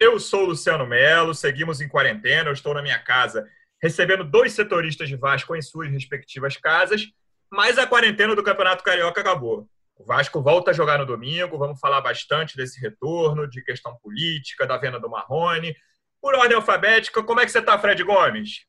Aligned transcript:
Eu 0.00 0.20
sou 0.20 0.44
o 0.44 0.46
Luciano 0.46 0.86
Melo, 0.86 1.34
seguimos 1.34 1.80
em 1.80 1.88
quarentena, 1.88 2.50
eu 2.50 2.54
estou 2.54 2.72
na 2.72 2.82
minha 2.82 2.98
casa 2.98 3.48
recebendo 3.82 4.24
dois 4.24 4.52
setoristas 4.52 5.08
de 5.08 5.16
Vasco 5.16 5.54
em 5.54 5.62
suas 5.62 5.90
respectivas 5.90 6.56
casas, 6.56 7.06
mas 7.50 7.78
a 7.78 7.86
quarentena 7.86 8.34
do 8.34 8.42
Campeonato 8.42 8.84
Carioca 8.84 9.20
acabou. 9.20 9.68
O 9.96 10.04
Vasco 10.04 10.40
volta 10.40 10.70
a 10.70 10.74
jogar 10.74 10.98
no 10.98 11.06
domingo, 11.06 11.58
vamos 11.58 11.80
falar 11.80 12.00
bastante 12.00 12.56
desse 12.56 12.80
retorno, 12.80 13.48
de 13.48 13.62
questão 13.62 13.96
política, 14.02 14.66
da 14.66 14.76
venda 14.76 15.00
do 15.00 15.10
Marrone. 15.10 15.74
Por 16.20 16.34
ordem 16.34 16.56
alfabética, 16.56 17.22
como 17.22 17.40
é 17.40 17.44
que 17.44 17.50
você 17.50 17.58
está, 17.58 17.78
Fred 17.78 18.02
Gomes? 18.04 18.66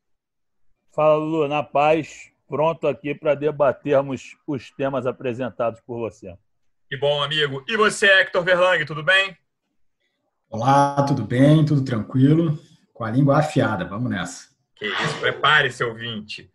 Fala, 0.92 1.16
Lulu, 1.16 1.46
na 1.46 1.62
paz, 1.62 2.32
pronto 2.48 2.88
aqui 2.88 3.14
para 3.14 3.36
debatermos 3.36 4.36
os 4.46 4.70
temas 4.72 5.06
apresentados 5.06 5.80
por 5.80 5.98
você. 5.98 6.36
Que 6.88 6.96
bom, 6.96 7.22
amigo. 7.22 7.64
E 7.68 7.76
você, 7.76 8.06
Hector 8.06 8.42
Verlang, 8.42 8.84
tudo 8.84 9.04
bem? 9.04 9.36
Olá, 10.52 11.04
tudo 11.06 11.22
bem? 11.22 11.64
Tudo 11.64 11.84
tranquilo? 11.84 12.58
Com 12.92 13.04
a 13.04 13.10
língua 13.10 13.38
afiada, 13.38 13.84
vamos 13.84 14.10
nessa. 14.10 14.48
Que 14.74 14.84
isso, 14.84 15.20
prepare 15.20 15.70
seu 15.70 15.90
ouvinte. 15.90 16.52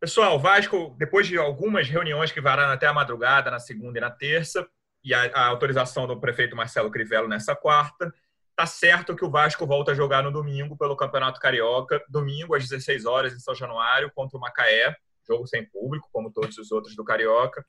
Pessoal, 0.00 0.36
Vasco, 0.36 0.96
depois 0.98 1.28
de 1.28 1.38
algumas 1.38 1.88
reuniões 1.88 2.32
que 2.32 2.40
vararam 2.40 2.72
até 2.72 2.88
a 2.88 2.92
madrugada, 2.92 3.48
na 3.48 3.60
segunda 3.60 3.98
e 3.98 4.00
na 4.00 4.10
terça, 4.10 4.66
e 5.04 5.14
a, 5.14 5.26
a 5.32 5.46
autorização 5.46 6.08
do 6.08 6.18
prefeito 6.18 6.56
Marcelo 6.56 6.90
Crivella 6.90 7.28
nessa 7.28 7.54
quarta, 7.54 8.12
tá 8.56 8.66
certo 8.66 9.14
que 9.14 9.24
o 9.24 9.30
Vasco 9.30 9.64
volta 9.64 9.92
a 9.92 9.94
jogar 9.94 10.24
no 10.24 10.32
domingo 10.32 10.76
pelo 10.76 10.96
Campeonato 10.96 11.38
Carioca, 11.38 12.02
domingo 12.08 12.56
às 12.56 12.68
16 12.68 13.06
horas 13.06 13.32
em 13.32 13.38
São 13.38 13.54
Januário 13.54 14.10
contra 14.12 14.36
o 14.36 14.40
Macaé, 14.40 14.96
jogo 15.24 15.46
sem 15.46 15.64
público, 15.70 16.08
como 16.12 16.32
todos 16.32 16.58
os 16.58 16.72
outros 16.72 16.96
do 16.96 17.04
Carioca. 17.04 17.64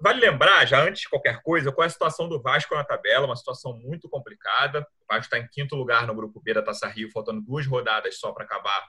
Vale 0.00 0.20
lembrar, 0.20 0.66
já 0.66 0.82
antes 0.82 1.02
de 1.02 1.08
qualquer 1.08 1.40
coisa, 1.42 1.70
qual 1.72 1.84
é 1.84 1.86
a 1.86 1.90
situação 1.90 2.28
do 2.28 2.40
Vasco 2.40 2.74
na 2.74 2.84
tabela, 2.84 3.26
uma 3.26 3.36
situação 3.36 3.74
muito 3.76 4.08
complicada. 4.08 4.80
O 4.80 5.06
Vasco 5.08 5.24
está 5.24 5.38
em 5.38 5.48
quinto 5.48 5.76
lugar 5.76 6.06
no 6.06 6.14
grupo 6.14 6.42
B 6.42 6.52
da 6.52 6.62
Taça 6.62 6.88
Rio, 6.88 7.10
faltando 7.10 7.40
duas 7.40 7.66
rodadas 7.66 8.18
só 8.18 8.32
para 8.32 8.44
acabar 8.44 8.86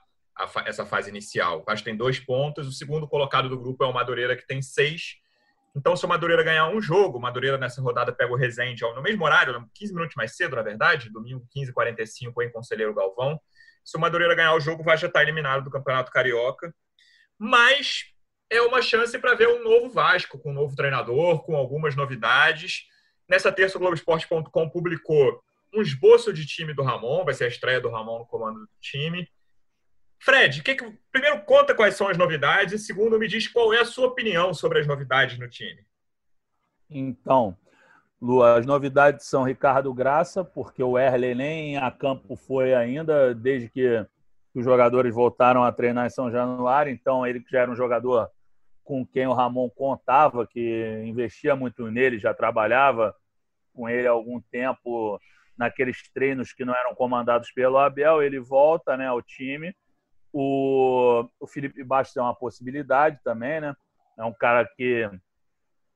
fa 0.48 0.64
essa 0.66 0.84
fase 0.84 1.08
inicial. 1.08 1.60
O 1.60 1.64
Vasco 1.64 1.84
tem 1.84 1.96
dois 1.96 2.18
pontos, 2.18 2.66
o 2.66 2.72
segundo 2.72 3.08
colocado 3.08 3.48
do 3.48 3.58
grupo 3.58 3.84
é 3.84 3.86
o 3.86 3.92
Madureira, 3.92 4.36
que 4.36 4.46
tem 4.46 4.60
seis. 4.60 5.16
Então, 5.74 5.94
se 5.94 6.04
o 6.04 6.08
Madureira 6.08 6.42
ganhar 6.42 6.68
um 6.68 6.80
jogo, 6.80 7.18
o 7.18 7.20
Madureira 7.20 7.56
nessa 7.56 7.80
rodada 7.80 8.12
pega 8.12 8.32
o 8.32 8.36
Resende 8.36 8.82
no 8.82 9.02
mesmo 9.02 9.24
horário, 9.24 9.64
15 9.74 9.94
minutos 9.94 10.16
mais 10.16 10.34
cedo, 10.34 10.56
na 10.56 10.62
verdade, 10.62 11.10
domingo 11.10 11.46
15h45 11.54 12.42
em 12.42 12.50
Conselheiro 12.50 12.94
Galvão. 12.94 13.40
Se 13.84 13.96
o 13.96 14.00
Madureira 14.00 14.34
ganhar 14.34 14.54
o 14.54 14.60
jogo, 14.60 14.82
vai 14.82 14.96
já 14.98 15.06
estar 15.06 15.22
eliminado 15.22 15.64
do 15.64 15.70
Campeonato 15.70 16.10
Carioca. 16.10 16.74
Mas 17.38 18.06
é 18.50 18.60
uma 18.62 18.80
chance 18.80 19.18
para 19.18 19.34
ver 19.34 19.48
um 19.48 19.62
novo 19.62 19.90
Vasco, 19.90 20.38
com 20.38 20.50
um 20.50 20.54
novo 20.54 20.76
treinador, 20.76 21.42
com 21.44 21.56
algumas 21.56 21.96
novidades. 21.96 22.86
Nessa 23.28 23.50
terça, 23.50 23.76
o 23.76 23.80
Globoesporte.com 23.80 24.70
publicou 24.70 25.42
um 25.74 25.82
esboço 25.82 26.32
de 26.32 26.46
time 26.46 26.72
do 26.72 26.82
Ramon, 26.82 27.24
vai 27.24 27.34
ser 27.34 27.44
a 27.44 27.48
estreia 27.48 27.80
do 27.80 27.90
Ramon 27.90 28.20
no 28.20 28.26
comando 28.26 28.60
do 28.60 28.68
time. 28.80 29.28
Fred, 30.18 30.62
que 30.62 30.74
que, 30.74 30.98
primeiro 31.12 31.42
conta 31.44 31.74
quais 31.74 31.94
são 31.94 32.08
as 32.08 32.16
novidades 32.16 32.72
e 32.72 32.84
segundo 32.84 33.18
me 33.18 33.28
diz 33.28 33.48
qual 33.48 33.74
é 33.74 33.80
a 33.80 33.84
sua 33.84 34.06
opinião 34.06 34.54
sobre 34.54 34.80
as 34.80 34.86
novidades 34.86 35.38
no 35.38 35.48
time. 35.48 35.84
Então, 36.88 37.56
Lu, 38.20 38.42
as 38.42 38.64
novidades 38.64 39.26
são 39.26 39.42
Ricardo 39.42 39.92
Graça, 39.92 40.44
porque 40.44 40.82
o 40.82 40.98
Erley 40.98 41.34
nem 41.34 41.76
a 41.76 41.90
campo 41.90 42.36
foi 42.36 42.74
ainda, 42.74 43.34
desde 43.34 43.68
que 43.68 44.06
os 44.54 44.64
jogadores 44.64 45.14
voltaram 45.14 45.62
a 45.62 45.70
treinar 45.70 46.06
em 46.06 46.10
São 46.10 46.30
Januário, 46.30 46.90
então 46.90 47.26
ele 47.26 47.40
que 47.40 47.50
já 47.50 47.60
era 47.60 47.70
um 47.70 47.76
jogador 47.76 48.30
com 48.86 49.04
quem 49.04 49.26
o 49.26 49.34
Ramon 49.34 49.68
contava, 49.68 50.46
que 50.46 51.02
investia 51.04 51.56
muito 51.56 51.90
nele, 51.90 52.20
já 52.20 52.32
trabalhava 52.32 53.14
com 53.74 53.88
ele 53.88 54.06
há 54.06 54.12
algum 54.12 54.40
tempo 54.40 55.20
naqueles 55.58 56.08
treinos 56.12 56.52
que 56.52 56.64
não 56.64 56.74
eram 56.74 56.94
comandados 56.94 57.50
pelo 57.50 57.78
Abel, 57.78 58.22
ele 58.22 58.38
volta 58.38 58.96
né, 58.96 59.06
ao 59.08 59.20
time. 59.20 59.74
O, 60.32 61.28
o 61.40 61.46
Felipe 61.46 61.82
Bastos 61.82 62.16
é 62.16 62.20
uma 62.22 62.34
possibilidade 62.34 63.18
também, 63.24 63.60
né? 63.60 63.74
É 64.16 64.24
um 64.24 64.32
cara 64.32 64.64
que 64.76 65.10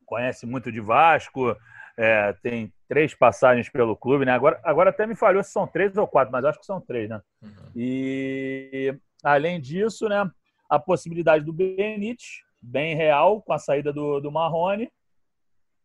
conhece 0.04 0.44
muito 0.44 0.72
de 0.72 0.80
Vasco, 0.80 1.56
é, 1.96 2.32
tem 2.42 2.72
três 2.88 3.14
passagens 3.14 3.68
pelo 3.68 3.96
clube, 3.96 4.24
né? 4.24 4.32
Agora, 4.32 4.60
agora 4.64 4.90
até 4.90 5.06
me 5.06 5.14
falhou 5.14 5.44
se 5.44 5.52
são 5.52 5.66
três 5.66 5.96
ou 5.96 6.08
quatro, 6.08 6.32
mas 6.32 6.44
acho 6.44 6.58
que 6.58 6.66
são 6.66 6.80
três, 6.80 7.08
né? 7.08 7.20
Uhum. 7.40 7.70
E 7.76 8.98
além 9.22 9.60
disso, 9.60 10.08
né? 10.08 10.28
A 10.68 10.78
possibilidade 10.78 11.44
do 11.44 11.52
Benítez, 11.52 12.42
bem 12.60 12.94
real 12.94 13.42
com 13.42 13.52
a 13.52 13.58
saída 13.58 13.92
do, 13.92 14.20
do 14.20 14.30
Marrone. 14.30 14.90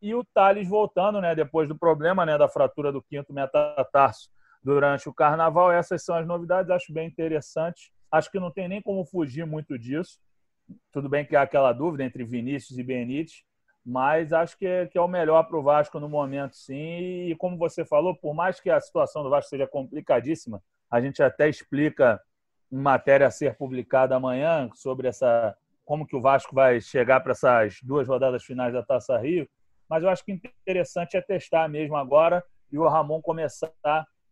E 0.00 0.14
o 0.14 0.24
Thales 0.24 0.68
voltando, 0.68 1.20
né, 1.20 1.34
depois 1.34 1.68
do 1.68 1.76
problema 1.76 2.26
né, 2.26 2.36
da 2.36 2.48
fratura 2.48 2.92
do 2.92 3.02
quinto 3.02 3.32
metatarso 3.32 4.30
durante 4.62 5.08
o 5.08 5.14
carnaval. 5.14 5.72
Essas 5.72 6.04
são 6.04 6.16
as 6.16 6.26
novidades, 6.26 6.70
acho 6.70 6.92
bem 6.92 7.08
interessantes. 7.08 7.90
Acho 8.10 8.30
que 8.30 8.38
não 8.38 8.50
tem 8.50 8.68
nem 8.68 8.82
como 8.82 9.04
fugir 9.04 9.46
muito 9.46 9.78
disso. 9.78 10.18
Tudo 10.92 11.08
bem 11.08 11.24
que 11.24 11.36
há 11.36 11.42
aquela 11.42 11.72
dúvida 11.72 12.04
entre 12.04 12.24
Vinícius 12.24 12.78
e 12.78 12.82
Benítez, 12.82 13.42
mas 13.84 14.32
acho 14.32 14.58
que 14.58 14.66
é, 14.66 14.86
que 14.86 14.98
é 14.98 15.00
o 15.00 15.06
melhor 15.06 15.44
para 15.44 15.56
o 15.56 15.62
Vasco 15.62 16.00
no 16.00 16.08
momento, 16.08 16.56
sim. 16.56 17.28
E 17.28 17.36
como 17.36 17.56
você 17.56 17.84
falou, 17.84 18.16
por 18.16 18.34
mais 18.34 18.58
que 18.58 18.68
a 18.68 18.80
situação 18.80 19.22
do 19.22 19.30
Vasco 19.30 19.50
seja 19.50 19.66
complicadíssima, 19.66 20.60
a 20.90 21.00
gente 21.00 21.22
até 21.22 21.48
explica 21.48 22.20
em 22.70 22.78
matéria 22.78 23.28
a 23.28 23.30
ser 23.30 23.56
publicada 23.56 24.16
amanhã 24.16 24.68
sobre 24.74 25.06
essa 25.06 25.56
como 25.86 26.06
que 26.06 26.16
o 26.16 26.20
Vasco 26.20 26.54
vai 26.54 26.80
chegar 26.80 27.20
para 27.20 27.32
essas 27.32 27.78
duas 27.82 28.06
rodadas 28.08 28.44
finais 28.44 28.74
da 28.74 28.82
Taça 28.82 29.16
Rio, 29.16 29.48
mas 29.88 30.02
eu 30.02 30.10
acho 30.10 30.24
que 30.24 30.32
interessante 30.32 31.16
é 31.16 31.22
testar 31.22 31.68
mesmo 31.68 31.96
agora 31.96 32.44
e 32.70 32.76
o 32.76 32.86
Ramon 32.88 33.22
começar 33.22 33.72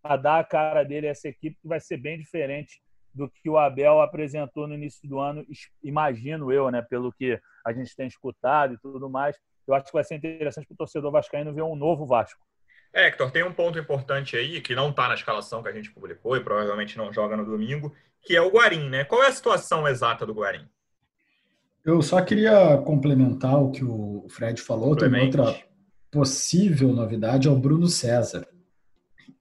a 0.02 0.16
dar 0.16 0.40
a 0.40 0.44
cara 0.44 0.82
dele 0.82 1.06
a 1.06 1.10
essa 1.12 1.28
equipe 1.28 1.56
que 1.62 1.68
vai 1.68 1.80
ser 1.80 1.96
bem 1.96 2.18
diferente 2.18 2.82
do 3.14 3.30
que 3.30 3.48
o 3.48 3.56
Abel 3.56 4.00
apresentou 4.00 4.66
no 4.66 4.74
início 4.74 5.08
do 5.08 5.20
ano, 5.20 5.46
imagino 5.80 6.52
eu, 6.52 6.68
né, 6.70 6.82
pelo 6.82 7.12
que 7.12 7.40
a 7.64 7.72
gente 7.72 7.94
tem 7.94 8.08
escutado 8.08 8.74
e 8.74 8.78
tudo 8.78 9.08
mais. 9.08 9.36
Eu 9.66 9.74
acho 9.74 9.86
que 9.86 9.92
vai 9.92 10.02
ser 10.02 10.16
interessante 10.16 10.66
para 10.66 10.74
o 10.74 10.76
torcedor 10.76 11.12
vascaíno 11.12 11.54
ver 11.54 11.62
um 11.62 11.76
novo 11.76 12.04
Vasco. 12.04 12.40
É, 12.92 13.06
Hector, 13.06 13.30
tem 13.30 13.44
um 13.44 13.52
ponto 13.52 13.78
importante 13.78 14.36
aí 14.36 14.60
que 14.60 14.74
não 14.74 14.90
está 14.90 15.08
na 15.08 15.14
escalação 15.14 15.62
que 15.62 15.68
a 15.68 15.72
gente 15.72 15.92
publicou 15.92 16.36
e 16.36 16.42
provavelmente 16.42 16.98
não 16.98 17.12
joga 17.12 17.36
no 17.36 17.44
domingo, 17.44 17.94
que 18.20 18.36
é 18.36 18.42
o 18.42 18.50
Guarim, 18.50 18.88
né? 18.90 19.04
Qual 19.04 19.22
é 19.22 19.28
a 19.28 19.32
situação 19.32 19.86
exata 19.86 20.26
do 20.26 20.34
Guarim? 20.34 20.68
Eu 21.84 22.00
só 22.00 22.22
queria 22.22 22.78
complementar 22.78 23.62
o 23.62 23.70
que 23.70 23.84
o 23.84 24.26
Fred 24.30 24.58
falou. 24.60 24.96
Tem 24.96 25.14
outra 25.14 25.54
possível 26.10 26.92
novidade 26.92 27.48
é 27.48 27.50
o 27.50 27.58
Bruno 27.58 27.88
César. 27.88 28.46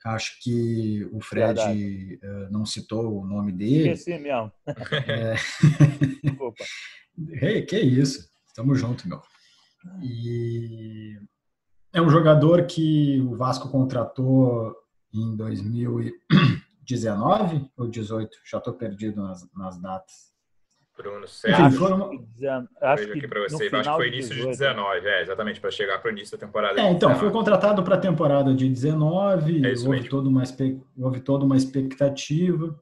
Acho 0.04 0.42
que 0.42 1.08
o 1.14 1.22
Fred 1.22 2.20
uh, 2.22 2.52
não 2.52 2.66
citou 2.66 3.22
o 3.22 3.26
nome 3.26 3.54
dele. 3.54 3.92
Esqueci 3.92 4.20
mesmo. 4.20 4.52
É... 5.08 5.36
hey, 7.46 7.62
que 7.66 7.80
isso. 7.80 8.30
Tamo 8.54 8.76
junto, 8.76 9.08
meu. 9.08 9.22
E 10.02 11.18
é 11.94 12.02
um 12.02 12.10
jogador 12.10 12.66
que 12.66 13.22
o 13.22 13.38
Vasco 13.38 13.70
contratou 13.70 14.76
em 15.14 15.38
2019 15.38 17.72
ou 17.78 17.88
18? 17.88 18.38
Já 18.46 18.58
estou 18.58 18.74
perdido 18.74 19.22
nas, 19.22 19.50
nas 19.54 19.80
datas. 19.80 20.33
Bruno 20.96 21.28
Sérgio. 21.28 21.66
Enfim, 21.68 21.78
foram... 21.78 22.28
acho 22.82 23.12
que, 23.12 23.28
para 23.28 23.42
você. 23.42 23.68
Acho 23.68 23.90
que 23.90 23.96
foi 23.96 24.08
início 24.10 24.36
de 24.36 24.46
19, 24.46 25.08
é, 25.08 25.22
exatamente, 25.22 25.60
para 25.60 25.72
chegar 25.72 26.00
para 26.00 26.10
o 26.10 26.12
início 26.12 26.38
da 26.38 26.46
temporada. 26.46 26.80
É, 26.80 26.92
então, 26.92 27.16
foi 27.16 27.32
contratado 27.32 27.84
para 27.84 27.96
a 27.96 28.00
temporada 28.00 28.54
de 28.54 28.70
19, 28.70 29.66
é 29.66 29.74
houve, 29.86 30.08
toda 30.08 30.30
uma, 30.30 30.44
houve 30.98 31.20
toda 31.20 31.46
uma 31.46 31.58
expectativa. 31.58 32.80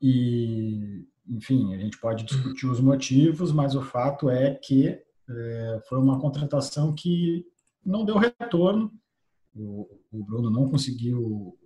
E, 0.00 1.06
enfim, 1.28 1.74
a 1.74 1.78
gente 1.78 1.98
pode 1.98 2.24
discutir 2.24 2.66
os 2.66 2.80
motivos, 2.80 3.52
mas 3.52 3.74
o 3.74 3.82
fato 3.82 4.30
é 4.30 4.54
que 4.54 4.88
é, 5.28 5.80
foi 5.88 5.98
uma 5.98 6.18
contratação 6.18 6.94
que 6.94 7.44
não 7.84 8.04
deu 8.04 8.16
retorno. 8.16 8.90
O, 9.54 9.88
o 10.12 10.24
Bruno 10.24 10.50
não 10.50 10.68
conseguiu 10.68 11.58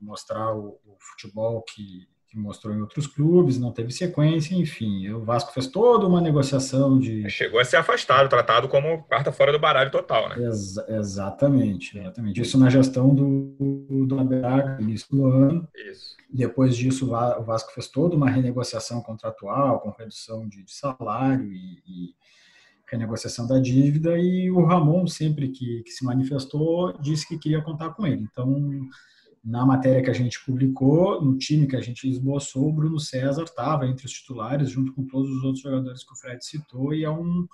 mostrar 0.00 0.54
o, 0.54 0.78
o 0.84 0.96
futebol 0.98 1.62
que 1.62 2.08
que 2.28 2.38
mostrou 2.38 2.74
em 2.74 2.80
outros 2.80 3.06
clubes, 3.06 3.58
não 3.58 3.72
teve 3.72 3.90
sequência, 3.90 4.54
enfim. 4.54 5.08
O 5.08 5.24
Vasco 5.24 5.52
fez 5.52 5.66
toda 5.66 6.06
uma 6.06 6.20
negociação 6.20 6.98
de. 6.98 7.28
Chegou 7.30 7.58
a 7.58 7.64
ser 7.64 7.76
afastado, 7.76 8.28
tratado 8.28 8.68
como 8.68 9.02
carta 9.04 9.32
fora 9.32 9.50
do 9.50 9.58
baralho 9.58 9.90
total, 9.90 10.28
né? 10.28 10.36
Ex 10.38 10.76
exatamente, 10.88 11.98
exatamente. 11.98 12.40
Isso 12.40 12.58
na 12.58 12.68
gestão 12.68 13.14
do, 13.14 14.06
do 14.06 14.20
Aberaga, 14.20 14.80
início 14.80 15.08
do 15.10 15.26
ano. 15.26 15.66
Isso. 15.90 16.16
Depois 16.30 16.76
disso, 16.76 17.06
o 17.06 17.42
Vasco 17.42 17.72
fez 17.72 17.88
toda 17.88 18.14
uma 18.14 18.28
renegociação 18.28 19.00
contratual, 19.00 19.80
com 19.80 19.90
redução 19.90 20.46
de 20.46 20.62
salário 20.66 21.50
e, 21.50 21.82
e 21.86 22.14
renegociação 22.90 23.46
da 23.46 23.58
dívida, 23.58 24.18
e 24.18 24.50
o 24.50 24.64
Ramon, 24.64 25.06
sempre 25.06 25.48
que, 25.48 25.82
que 25.82 25.90
se 25.90 26.04
manifestou, 26.04 26.92
disse 27.00 27.26
que 27.26 27.38
queria 27.38 27.62
contar 27.62 27.90
com 27.90 28.06
ele. 28.06 28.26
Então 28.30 28.86
na 29.48 29.64
matéria 29.64 30.02
que 30.02 30.10
a 30.10 30.14
gente 30.14 30.44
publicou, 30.44 31.24
no 31.24 31.38
time 31.38 31.66
que 31.66 31.74
a 31.74 31.80
gente 31.80 32.06
esboçou, 32.06 32.68
o 32.68 32.72
Bruno 32.72 33.00
César 33.00 33.44
estava 33.44 33.86
entre 33.86 34.04
os 34.04 34.12
titulares, 34.12 34.68
junto 34.68 34.92
com 34.92 35.06
todos 35.06 35.30
os 35.30 35.42
outros 35.42 35.62
jogadores 35.62 36.04
que 36.04 36.12
o 36.12 36.16
Fred 36.16 36.44
citou, 36.44 36.92
e 36.92 37.02
é 37.02 37.10
um, 37.10 37.48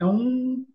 é 0.00 0.06
um 0.06 0.66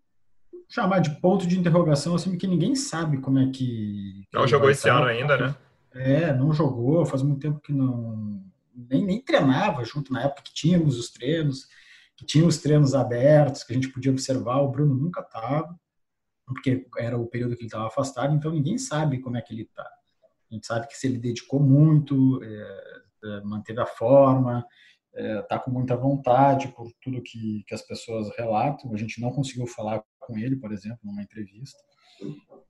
chamar 0.68 1.00
de 1.00 1.10
ponto 1.20 1.48
de 1.48 1.58
interrogação, 1.58 2.14
assim, 2.14 2.38
que 2.38 2.46
ninguém 2.46 2.76
sabe 2.76 3.18
como 3.18 3.40
é 3.40 3.50
que. 3.50 4.24
Não 4.32 4.46
jogou 4.46 4.70
esse 4.70 4.88
ano 4.88 5.06
ainda, 5.06 5.36
né? 5.36 5.56
É, 5.92 6.32
não 6.32 6.52
jogou, 6.52 7.04
faz 7.04 7.22
muito 7.22 7.40
tempo 7.40 7.58
que 7.58 7.72
não. 7.72 8.40
Nem, 8.72 9.04
nem 9.04 9.20
treinava 9.20 9.84
junto 9.84 10.12
na 10.12 10.22
época 10.22 10.42
que 10.44 10.54
tínhamos 10.54 10.96
os 10.96 11.10
treinos, 11.10 11.66
que 12.16 12.24
tinha 12.24 12.46
os 12.46 12.58
treinos 12.58 12.94
abertos, 12.94 13.64
que 13.64 13.72
a 13.72 13.74
gente 13.74 13.88
podia 13.88 14.12
observar, 14.12 14.60
o 14.60 14.70
Bruno 14.70 14.94
nunca 14.94 15.22
estava, 15.22 15.76
porque 16.46 16.86
era 16.98 17.18
o 17.18 17.26
período 17.26 17.56
que 17.56 17.62
ele 17.62 17.66
estava 17.66 17.88
afastado, 17.88 18.32
então 18.32 18.52
ninguém 18.52 18.78
sabe 18.78 19.18
como 19.18 19.36
é 19.36 19.42
que 19.42 19.52
ele 19.52 19.62
está. 19.62 19.90
A 20.50 20.54
gente 20.54 20.66
sabe 20.66 20.88
que 20.88 20.96
se 20.96 21.06
ele 21.06 21.18
dedicou 21.18 21.60
muito, 21.60 22.42
é, 22.42 23.00
é, 23.24 23.40
manteve 23.42 23.80
a 23.80 23.86
forma, 23.86 24.66
está 25.14 25.56
é, 25.56 25.58
com 25.58 25.70
muita 25.70 25.96
vontade 25.96 26.68
por 26.68 26.90
tudo 27.02 27.22
que, 27.22 27.62
que 27.66 27.74
as 27.74 27.82
pessoas 27.82 28.28
relatam. 28.36 28.92
A 28.92 28.96
gente 28.96 29.20
não 29.20 29.30
conseguiu 29.30 29.66
falar 29.66 30.02
com 30.18 30.38
ele, 30.38 30.56
por 30.56 30.72
exemplo, 30.72 30.98
numa 31.04 31.22
entrevista. 31.22 31.78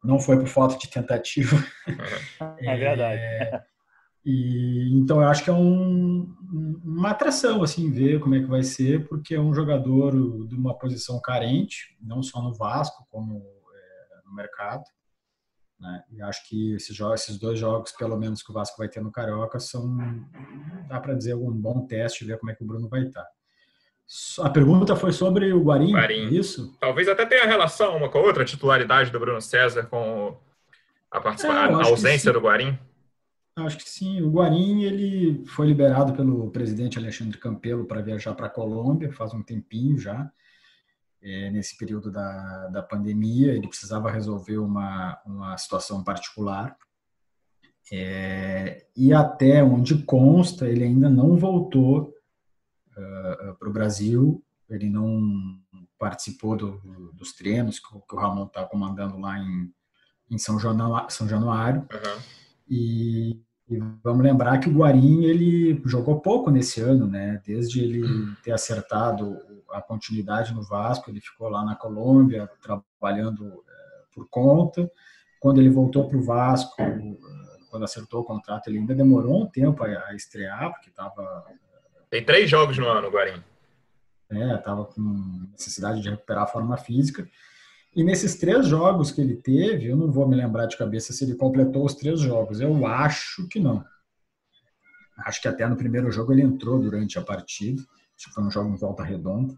Não 0.03 0.19
foi 0.19 0.39
por 0.39 0.49
falta 0.49 0.77
de 0.79 0.89
tentativa. 0.89 1.57
É 2.61 2.77
verdade. 2.77 3.21
É, 4.23 4.29
e 4.31 4.99
então 4.99 5.23
eu 5.23 5.29
acho 5.29 5.43
que 5.43 5.49
é 5.49 5.53
um, 5.53 6.31
uma 6.85 7.11
atração 7.11 7.63
assim 7.63 7.91
ver 7.91 8.21
como 8.21 8.35
é 8.35 8.41
que 8.41 8.47
vai 8.47 8.63
ser, 8.63 9.09
porque 9.09 9.35
é 9.35 9.41
um 9.41 9.55
jogador 9.55 10.13
de 10.47 10.55
uma 10.55 10.77
posição 10.77 11.19
carente, 11.23 11.97
não 12.03 12.23
só 12.23 12.43
no 12.43 12.53
Vasco 12.53 13.07
como 13.11 13.39
é, 13.39 14.27
no 14.27 14.35
mercado. 14.35 14.83
Né? 15.81 16.05
E 16.13 16.23
acho 16.23 16.47
que 16.47 16.75
esses, 16.75 16.95
jogos, 16.95 17.23
esses 17.23 17.39
dois 17.39 17.59
jogos, 17.59 17.93
pelo 17.93 18.19
menos 18.19 18.43
que 18.43 18.51
o 18.51 18.55
Vasco 18.55 18.77
vai 18.77 18.89
ter 18.89 19.01
no 19.01 19.11
Carioca, 19.11 19.59
são, 19.59 19.97
dá 20.89 21.01
para 21.01 21.15
dizer, 21.15 21.35
um 21.35 21.51
bom 21.51 21.87
teste, 21.87 22.25
ver 22.25 22.39
como 22.39 22.53
é 22.53 22.55
que 22.55 22.63
o 22.63 22.67
Bruno 22.67 22.89
vai 22.89 23.05
estar. 23.05 23.27
A 24.41 24.51
pergunta 24.51 24.97
foi 24.97 25.13
sobre 25.13 25.53
o 25.53 25.63
Guarim, 25.63 25.93
Guarim. 25.93 26.27
É 26.27 26.31
isso? 26.31 26.77
Talvez 26.81 27.09
até 27.09 27.25
tenha 27.25 27.47
relação 27.47 27.97
uma 27.97 28.09
com 28.09 28.19
a 28.19 28.23
outra, 28.23 28.43
a 28.43 28.47
titularidade 28.47 29.11
do 29.11 29.21
Bruno 29.21 29.41
César 29.41 29.85
com 29.85 30.37
a, 31.11 31.21
participação, 31.21 31.81
é, 31.81 31.83
a 31.83 31.87
ausência 31.87 32.33
do 32.33 32.41
Guarim. 32.41 32.77
Acho 33.57 33.79
que 33.79 33.89
sim. 33.89 34.21
O 34.21 34.31
Guarim 34.31 34.83
ele 34.83 35.45
foi 35.47 35.67
liberado 35.67 36.13
pelo 36.13 36.51
presidente 36.51 36.99
Alexandre 36.99 37.39
Campelo 37.39 37.87
para 37.87 38.03
viajar 38.03 38.35
para 38.35 38.47
a 38.47 38.51
Colômbia 38.51 39.13
faz 39.13 39.33
um 39.33 39.43
tempinho 39.43 39.97
já 39.97 40.31
é, 41.23 41.51
nesse 41.51 41.77
período 41.77 42.11
da, 42.11 42.69
da 42.69 42.83
pandemia, 42.83 43.53
ele 43.53 43.69
precisava 43.69 44.11
resolver 44.11 44.59
uma, 44.59 45.21
uma 45.27 45.57
situação 45.59 46.03
particular. 46.03 46.77
É, 47.93 48.87
e 48.97 49.13
até 49.13 49.63
onde 49.63 50.03
consta, 50.05 50.69
ele 50.69 50.85
ainda 50.85 51.11
não 51.11 51.37
voltou 51.37 52.15
uh, 52.97 53.55
para 53.59 53.69
o 53.69 53.73
Brasil, 53.73 54.43
ele 54.69 54.89
não 54.89 55.61
participou 55.99 56.57
do, 56.57 57.13
dos 57.13 57.33
treinos 57.33 57.79
que, 57.79 57.87
que 57.87 58.15
o 58.15 58.19
Ramon 58.19 58.47
está 58.47 58.65
comandando 58.65 59.19
lá 59.19 59.39
em, 59.39 59.71
em 60.31 60.39
São, 60.39 60.59
Januário, 60.59 61.11
São 61.11 61.29
Januário. 61.29 61.81
Uhum. 61.81 62.23
E, 62.69 63.43
e, 63.69 63.79
vamos 64.03 64.23
lembrar 64.23 64.59
que 64.59 64.69
o 64.69 64.73
Guarim 64.73 65.25
ele 65.25 65.83
jogou 65.85 66.21
pouco 66.21 66.51
nesse 66.51 66.81
ano, 66.81 67.07
né? 67.07 67.43
Desde 67.45 67.81
ele 67.81 68.03
ter 68.43 68.53
acertado 68.53 69.37
a 69.73 69.81
continuidade 69.81 70.55
no 70.55 70.63
Vasco, 70.63 71.11
ele 71.11 71.21
ficou 71.21 71.49
lá 71.49 71.65
na 71.65 71.75
Colômbia 71.75 72.51
trabalhando 72.63 73.65
é, 73.69 74.15
por 74.15 74.29
conta. 74.29 74.91
Quando 75.39 75.61
ele 75.61 75.71
voltou 75.71 76.09
para 76.09 76.19
o 76.19 76.23
Vasco, 76.23 76.81
é, 76.81 77.17
quando 77.71 77.85
acertou 77.85 78.21
o 78.21 78.25
contrato, 78.25 78.69
ele 78.69 78.79
ainda 78.79 78.95
demorou 78.95 79.43
um 79.43 79.47
tempo 79.47 79.83
a, 79.85 79.87
a 80.07 80.15
estrear, 80.15 80.73
porque 80.73 80.91
estava. 80.91 81.45
Tem 82.11 82.25
três 82.25 82.51
jogos 82.51 82.77
no 82.77 82.89
ano, 82.89 83.09
Guarim. 83.09 83.43
É, 84.31 84.55
estava 84.55 84.85
com 84.85 85.49
necessidade 85.53 86.01
de 86.01 86.11
recuperar 86.11 86.45
a 86.45 86.49
forma 86.49 86.77
física. 86.77 87.29
E 87.95 88.05
nesses 88.05 88.37
três 88.37 88.67
jogos 88.67 89.11
que 89.11 89.21
ele 89.21 89.35
teve, 89.35 89.89
eu 89.89 89.97
não 89.97 90.13
vou 90.13 90.29
me 90.29 90.37
lembrar 90.37 90.67
de 90.67 90.77
cabeça 90.77 91.13
se 91.13 91.25
ele 91.25 91.35
completou 91.35 91.85
os 91.85 91.95
três 91.95 92.21
jogos. 92.21 92.61
Eu 92.61 92.87
acho 92.87 93.49
que 93.49 93.59
não. 93.59 93.85
Acho 95.19 95.43
que 95.43 95.49
até 95.49 95.67
no 95.67 95.77
primeiro 95.77 96.11
jogo 96.13 96.33
ele 96.33 96.43
entrou 96.43 96.79
durante 96.79 97.19
a 97.19 97.23
partida 97.23 97.83
acho 98.21 98.29
que 98.29 98.35
foi 98.35 98.45
um 98.45 98.51
jogo 98.51 98.75
em 98.75 98.77
volta 98.77 99.03
redonda. 99.03 99.55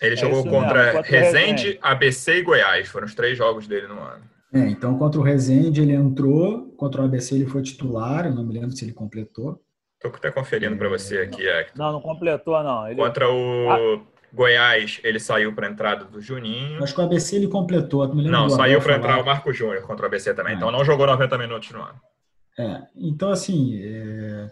Ele 0.00 0.14
é 0.14 0.16
jogou 0.16 0.44
contra 0.44 0.94
mesmo, 0.94 1.02
Resende, 1.02 1.78
ABC 1.82 2.38
e 2.38 2.42
Goiás. 2.42 2.88
Foram 2.88 3.06
os 3.06 3.14
três 3.14 3.36
jogos 3.36 3.66
dele 3.66 3.86
no 3.86 4.00
ano. 4.00 4.24
É, 4.52 4.60
então 4.68 4.96
contra 4.98 5.20
o 5.20 5.22
Resende 5.22 5.82
ele 5.82 5.92
entrou, 5.92 6.70
contra 6.76 7.02
o 7.02 7.04
ABC 7.04 7.34
ele 7.34 7.46
foi 7.46 7.62
titular, 7.62 8.26
eu 8.26 8.34
não 8.34 8.44
me 8.44 8.54
lembro 8.54 8.72
se 8.72 8.84
ele 8.84 8.92
completou. 8.92 9.60
Estou 9.94 10.16
até 10.16 10.30
conferindo 10.30 10.76
para 10.76 10.88
você 10.88 11.18
aqui, 11.18 11.46
Hector. 11.46 11.78
Não, 11.78 11.92
não 11.92 12.00
completou 12.00 12.62
não. 12.62 12.86
Ele... 12.86 12.96
Contra 12.96 13.30
o 13.30 13.70
ah. 13.70 14.00
Goiás 14.32 15.00
ele 15.02 15.18
saiu 15.18 15.54
para 15.54 15.66
a 15.66 15.70
entrada 15.70 16.04
do 16.04 16.20
Juninho. 16.20 16.82
Acho 16.82 16.94
que 16.94 17.00
o 17.00 17.04
ABC 17.04 17.36
ele 17.36 17.48
completou. 17.48 18.06
Não, 18.14 18.24
não 18.24 18.48
saiu 18.50 18.80
para 18.80 18.96
entrar 18.96 19.20
o 19.20 19.24
Marco 19.24 19.52
Júnior 19.52 19.82
contra 19.82 20.04
o 20.04 20.06
ABC 20.06 20.32
também. 20.34 20.54
É. 20.54 20.56
Então 20.56 20.70
não 20.70 20.84
jogou 20.84 21.06
90 21.06 21.38
minutos 21.38 21.70
no 21.70 21.82
ano. 21.82 22.00
É, 22.58 22.82
então 22.96 23.30
assim, 23.30 23.78
é 23.82 24.50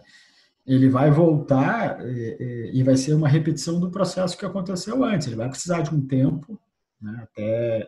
ele 0.65 0.89
vai 0.89 1.11
voltar 1.11 1.99
e, 2.05 2.71
e, 2.73 2.83
vai 2.83 2.97
ser 2.97 3.13
uma 3.13 3.27
repetição 3.27 3.79
do 3.79 3.91
processo 3.91 4.37
que 4.37 4.45
aconteceu 4.45 5.03
antes. 5.03 5.27
Ele 5.27 5.35
vai 5.35 5.49
precisar 5.49 5.81
de 5.81 5.93
um 5.93 6.05
tempo 6.05 6.59
né, 6.99 7.19
até 7.21 7.87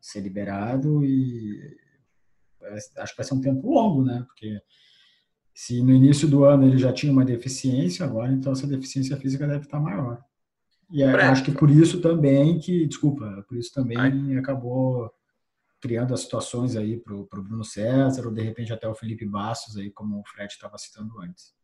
ser 0.00 0.20
liberado 0.20 1.04
e 1.04 1.76
acho 2.98 3.12
que 3.12 3.16
vai 3.16 3.24
ser 3.24 3.34
um 3.34 3.40
tempo 3.40 3.70
longo, 3.70 4.04
né? 4.04 4.24
Porque 4.26 4.60
se 5.54 5.82
no 5.82 5.92
início 5.92 6.26
do 6.28 6.44
ano 6.44 6.66
ele 6.66 6.78
já 6.78 6.92
tinha 6.92 7.12
uma 7.12 7.24
deficiência, 7.24 8.04
agora 8.04 8.32
então 8.32 8.52
essa 8.52 8.66
deficiência 8.66 9.16
física 9.16 9.46
deve 9.46 9.64
estar 9.64 9.80
maior. 9.80 10.20
E 10.90 11.02
é, 11.02 11.08
acho 11.24 11.44
que 11.44 11.52
por 11.52 11.70
isso 11.70 12.00
também 12.00 12.58
que, 12.58 12.86
desculpa, 12.86 13.44
por 13.48 13.56
isso 13.56 13.72
também 13.72 13.98
Ai. 13.98 14.36
acabou 14.36 15.10
criando 15.80 16.14
as 16.14 16.20
situações 16.20 16.76
aí 16.76 16.98
para 16.98 17.14
o 17.14 17.26
Bruno 17.26 17.64
César 17.64 18.26
ou 18.26 18.32
de 18.32 18.42
repente 18.42 18.72
até 18.72 18.88
o 18.88 18.94
Felipe 18.94 19.26
Bastos 19.26 19.76
aí, 19.76 19.90
como 19.90 20.20
o 20.20 20.24
Fred 20.26 20.52
estava 20.52 20.76
citando 20.78 21.18
antes. 21.20 21.55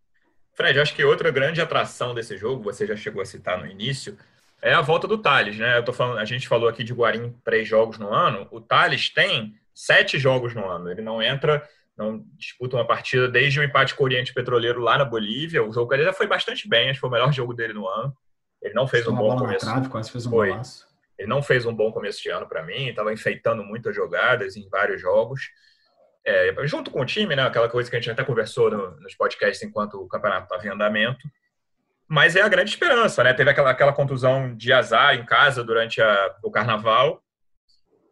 Fred, 0.55 0.79
acho 0.79 0.95
que 0.95 1.05
outra 1.05 1.31
grande 1.31 1.61
atração 1.61 2.15
desse 2.15 2.37
jogo, 2.37 2.63
você 2.63 2.87
já 2.87 2.97
chegou 2.97 3.23
a 3.23 3.27
citar 3.27 3.59
no 3.59 3.67
início, 3.67 4.17
é 4.61 4.73
a 4.73 4.81
volta 4.81 5.09
do 5.09 5.19
Thales, 5.19 5.57
né? 5.59 5.79
Eu 5.79 5.85
tô 5.85 5.93
falando, 5.93 6.19
a 6.19 6.25
gente 6.25 6.47
falou 6.47 6.69
aqui 6.69 6.85
de 6.85 6.93
Guarim 6.93 7.35
três 7.43 7.67
jogos 7.67 7.99
no 7.99 8.13
ano. 8.13 8.47
O 8.51 8.61
Thales 8.61 9.09
tem 9.09 9.55
sete 9.75 10.19
jogos 10.19 10.55
no 10.55 10.69
ano. 10.69 10.91
Ele 10.91 11.03
não 11.03 11.21
entra, 11.21 11.69
não 11.97 12.25
disputa 12.37 12.77
uma 12.77 12.87
partida 12.87 13.29
desde 13.29 13.59
o 13.59 13.65
empate 13.65 13.95
com 13.95 14.05
o 14.05 14.07
Oriente 14.07 14.33
Petroleiro 14.33 14.81
lá 14.81 14.99
na 14.99 15.05
Bolívia. 15.05 15.65
O 15.65 15.73
jogo 15.73 15.93
ele 15.95 16.05
já 16.05 16.13
foi 16.13 16.29
bastante 16.29 16.69
bem, 16.69 16.91
acho 16.91 16.95
que 16.95 17.01
foi 17.01 17.09
o 17.09 17.13
melhor 17.13 17.33
jogo 17.33 17.53
dele 17.53 17.73
no 17.73 17.89
ano. 17.89 18.17
Ele 18.61 18.75
não 18.75 18.87
fez 18.87 19.09
um 19.09 19.17
bom 19.17 19.37
começo. 19.37 19.67
Trave, 19.67 19.89
quase 19.89 20.13
fez 20.13 20.27
um 20.27 20.31
foi. 20.31 20.55
Ele 21.19 21.29
não 21.29 21.43
fez 21.43 21.67
um 21.67 21.75
bom 21.75 21.91
começo 21.91 22.23
de 22.23 22.31
ano 22.31 22.47
para 22.47 22.63
mim, 22.63 22.89
estava 22.89 23.13
enfeitando 23.13 23.65
muitas 23.65 23.95
jogadas 23.95 24.57
em 24.57 24.69
vários 24.69 25.01
jogos 25.01 25.51
é, 26.25 26.55
junto 26.67 26.91
com 26.91 27.01
o 27.01 27.07
time, 27.07 27.35
né? 27.35 27.43
Aquela 27.43 27.69
coisa 27.69 27.91
que 27.91 27.97
a 27.97 28.01
gente 28.01 28.11
até 28.11 28.25
conversou 28.25 28.71
no, 28.71 29.01
nos 29.01 29.15
podcasts 29.15 29.63
enquanto 29.63 29.95
o 29.95 30.09
campeonato 30.09 30.45
estava 30.45 30.67
em 30.67 30.71
andamento. 30.71 31.29
Mas 32.09 32.37
é 32.37 32.43
a 32.43 32.49
grande 32.49 32.71
esperança, 32.71 33.25
né? 33.25 33.33
Teve 33.33 33.51
aquela, 33.51 33.71
aquela 33.71 33.93
contusão 33.93 34.55
de 34.55 34.73
azar 34.73 35.15
em 35.15 35.25
casa 35.25 35.65
durante 35.65 36.01
a, 36.01 36.37
o 36.43 36.51
carnaval. 36.51 37.23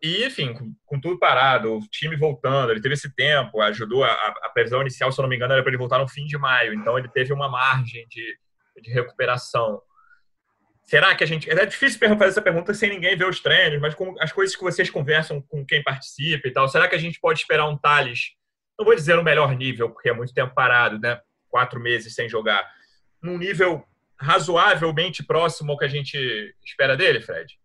E, 0.03 0.25
enfim, 0.25 0.55
com, 0.55 0.75
com, 0.87 1.01
tudo 1.01 1.19
parado, 1.19 1.77
o 1.77 1.81
time 1.91 2.17
voltando, 2.17 2.71
ele 2.71 2.81
teve 2.81 2.95
esse 2.95 3.15
tempo, 3.15 3.61
ajudou. 3.61 4.03
A, 4.03 4.13
a 4.13 4.49
previsão 4.49 4.81
inicial, 4.81 5.13
se 5.13 5.21
eu 5.21 5.23
não 5.23 5.29
me 5.29 5.37
engano, 5.37 5.53
era 5.53 5.63
para 5.63 5.71
ele 5.71 5.79
voltar 5.79 5.99
no 5.99 6.09
fim 6.09 6.25
de 6.25 6.39
maio. 6.39 6.73
Então, 6.73 6.99
ele 6.99 7.09
teve 7.09 7.33
uma 7.33 7.49
margem 7.49 8.07
de, 8.09 8.39
de 8.83 8.91
recuperação. 8.91 9.83
Será 10.91 11.15
que 11.15 11.23
a 11.23 11.27
gente. 11.27 11.49
É 11.49 11.65
difícil 11.65 12.01
fazer 12.01 12.25
essa 12.25 12.43
pergunta 12.43 12.75
sem 12.75 12.91
ninguém 12.91 13.17
ver 13.17 13.29
os 13.29 13.39
treinos, 13.39 13.81
mas 13.81 13.95
com 13.95 14.13
as 14.19 14.33
coisas 14.33 14.57
que 14.57 14.65
vocês 14.65 14.91
conversam 14.91 15.41
com 15.41 15.65
quem 15.65 15.85
participa 15.85 16.49
e 16.49 16.51
tal, 16.51 16.69
será 16.69 16.89
que 16.89 16.97
a 16.97 16.99
gente 16.99 17.21
pode 17.21 17.39
esperar 17.39 17.69
um 17.69 17.79
Thales, 17.79 18.33
não 18.77 18.85
vou 18.85 18.97
dizer 18.97 19.15
no 19.15 19.23
melhor 19.23 19.57
nível, 19.57 19.89
porque 19.89 20.09
é 20.09 20.13
muito 20.13 20.35
tempo 20.35 20.53
parado, 20.53 20.99
né? 20.99 21.21
Quatro 21.49 21.79
meses 21.79 22.13
sem 22.13 22.29
jogar, 22.29 22.69
num 23.23 23.39
nível 23.39 23.87
razoavelmente 24.19 25.23
próximo 25.23 25.71
ao 25.71 25.79
que 25.79 25.85
a 25.85 25.89
gente 25.89 26.19
espera 26.65 26.97
dele, 26.97 27.21
Fred? 27.21 27.57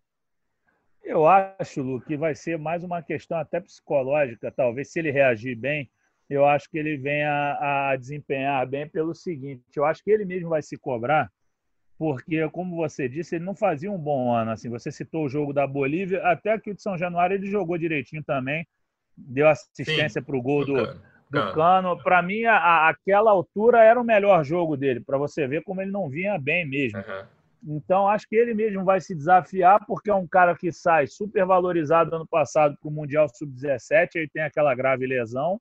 Eu 1.02 1.26
acho, 1.26 1.82
Lu, 1.82 2.00
que 2.00 2.16
vai 2.16 2.36
ser 2.36 2.56
mais 2.56 2.84
uma 2.84 3.02
questão 3.02 3.38
até 3.38 3.58
psicológica, 3.60 4.52
talvez 4.52 4.92
se 4.92 5.00
ele 5.00 5.10
reagir 5.10 5.56
bem, 5.56 5.90
eu 6.30 6.46
acho 6.46 6.70
que 6.70 6.78
ele 6.78 6.96
vem 6.96 7.24
a, 7.24 7.90
a 7.90 7.96
desempenhar 7.96 8.64
bem 8.68 8.88
pelo 8.88 9.16
seguinte: 9.16 9.64
eu 9.74 9.84
acho 9.84 10.00
que 10.04 10.12
ele 10.12 10.24
mesmo 10.24 10.50
vai 10.50 10.62
se 10.62 10.76
cobrar 10.76 11.28
porque, 11.98 12.48
como 12.50 12.76
você 12.76 13.08
disse, 13.08 13.36
ele 13.36 13.44
não 13.44 13.54
fazia 13.54 13.90
um 13.90 13.98
bom 13.98 14.32
ano. 14.34 14.50
Assim, 14.50 14.68
você 14.68 14.90
citou 14.90 15.24
o 15.24 15.28
jogo 15.28 15.52
da 15.52 15.66
Bolívia, 15.66 16.22
até 16.24 16.58
que 16.58 16.70
o 16.70 16.74
de 16.74 16.82
São 16.82 16.96
Januário 16.96 17.34
ele 17.34 17.50
jogou 17.50 17.78
direitinho 17.78 18.22
também, 18.22 18.66
deu 19.16 19.48
assistência 19.48 20.20
para 20.20 20.36
o 20.36 20.42
gol 20.42 20.64
do, 20.66 20.74
do 21.30 21.52
Cano. 21.54 21.96
Para 22.02 22.20
mim, 22.20 22.44
a, 22.44 22.88
aquela 22.88 23.30
altura 23.30 23.82
era 23.82 23.98
o 23.98 24.04
melhor 24.04 24.44
jogo 24.44 24.76
dele, 24.76 25.00
para 25.00 25.16
você 25.16 25.46
ver 25.46 25.62
como 25.62 25.80
ele 25.80 25.90
não 25.90 26.08
vinha 26.08 26.38
bem 26.38 26.68
mesmo. 26.68 26.98
Uhum. 26.98 27.76
Então, 27.76 28.06
acho 28.06 28.28
que 28.28 28.36
ele 28.36 28.52
mesmo 28.52 28.84
vai 28.84 29.00
se 29.00 29.14
desafiar, 29.14 29.84
porque 29.86 30.10
é 30.10 30.14
um 30.14 30.26
cara 30.26 30.54
que 30.54 30.70
sai 30.70 31.06
super 31.06 31.46
valorizado 31.46 32.14
ano 32.14 32.26
passado 32.26 32.76
para 32.78 32.88
o 32.88 32.92
Mundial 32.92 33.26
Sub-17, 33.28 34.10
ele 34.16 34.28
tem 34.28 34.42
aquela 34.42 34.74
grave 34.74 35.06
lesão. 35.06 35.58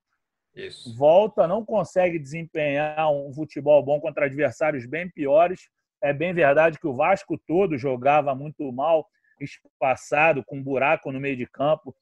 Isso. 0.54 0.96
Volta, 0.96 1.48
não 1.48 1.66
consegue 1.66 2.20
desempenhar 2.20 3.10
um 3.12 3.34
futebol 3.34 3.84
bom 3.84 4.00
contra 4.00 4.26
adversários 4.26 4.86
bem 4.86 5.10
piores 5.10 5.70
é 6.02 6.14
bem 6.14 6.34
verdade 6.34 6.80
que 6.80 6.88
o 6.88 6.96
Vasco 6.96 7.38
todo 7.48 7.78
jogava 7.78 8.34
muito 8.36 8.72
mal, 8.72 9.08
espaçado, 9.40 10.44
com 10.46 10.58
um 10.58 10.64
buraco 10.64 11.12
no 11.12 11.20
meio 11.20 11.36
de 11.36 11.46
campo. 11.48 11.96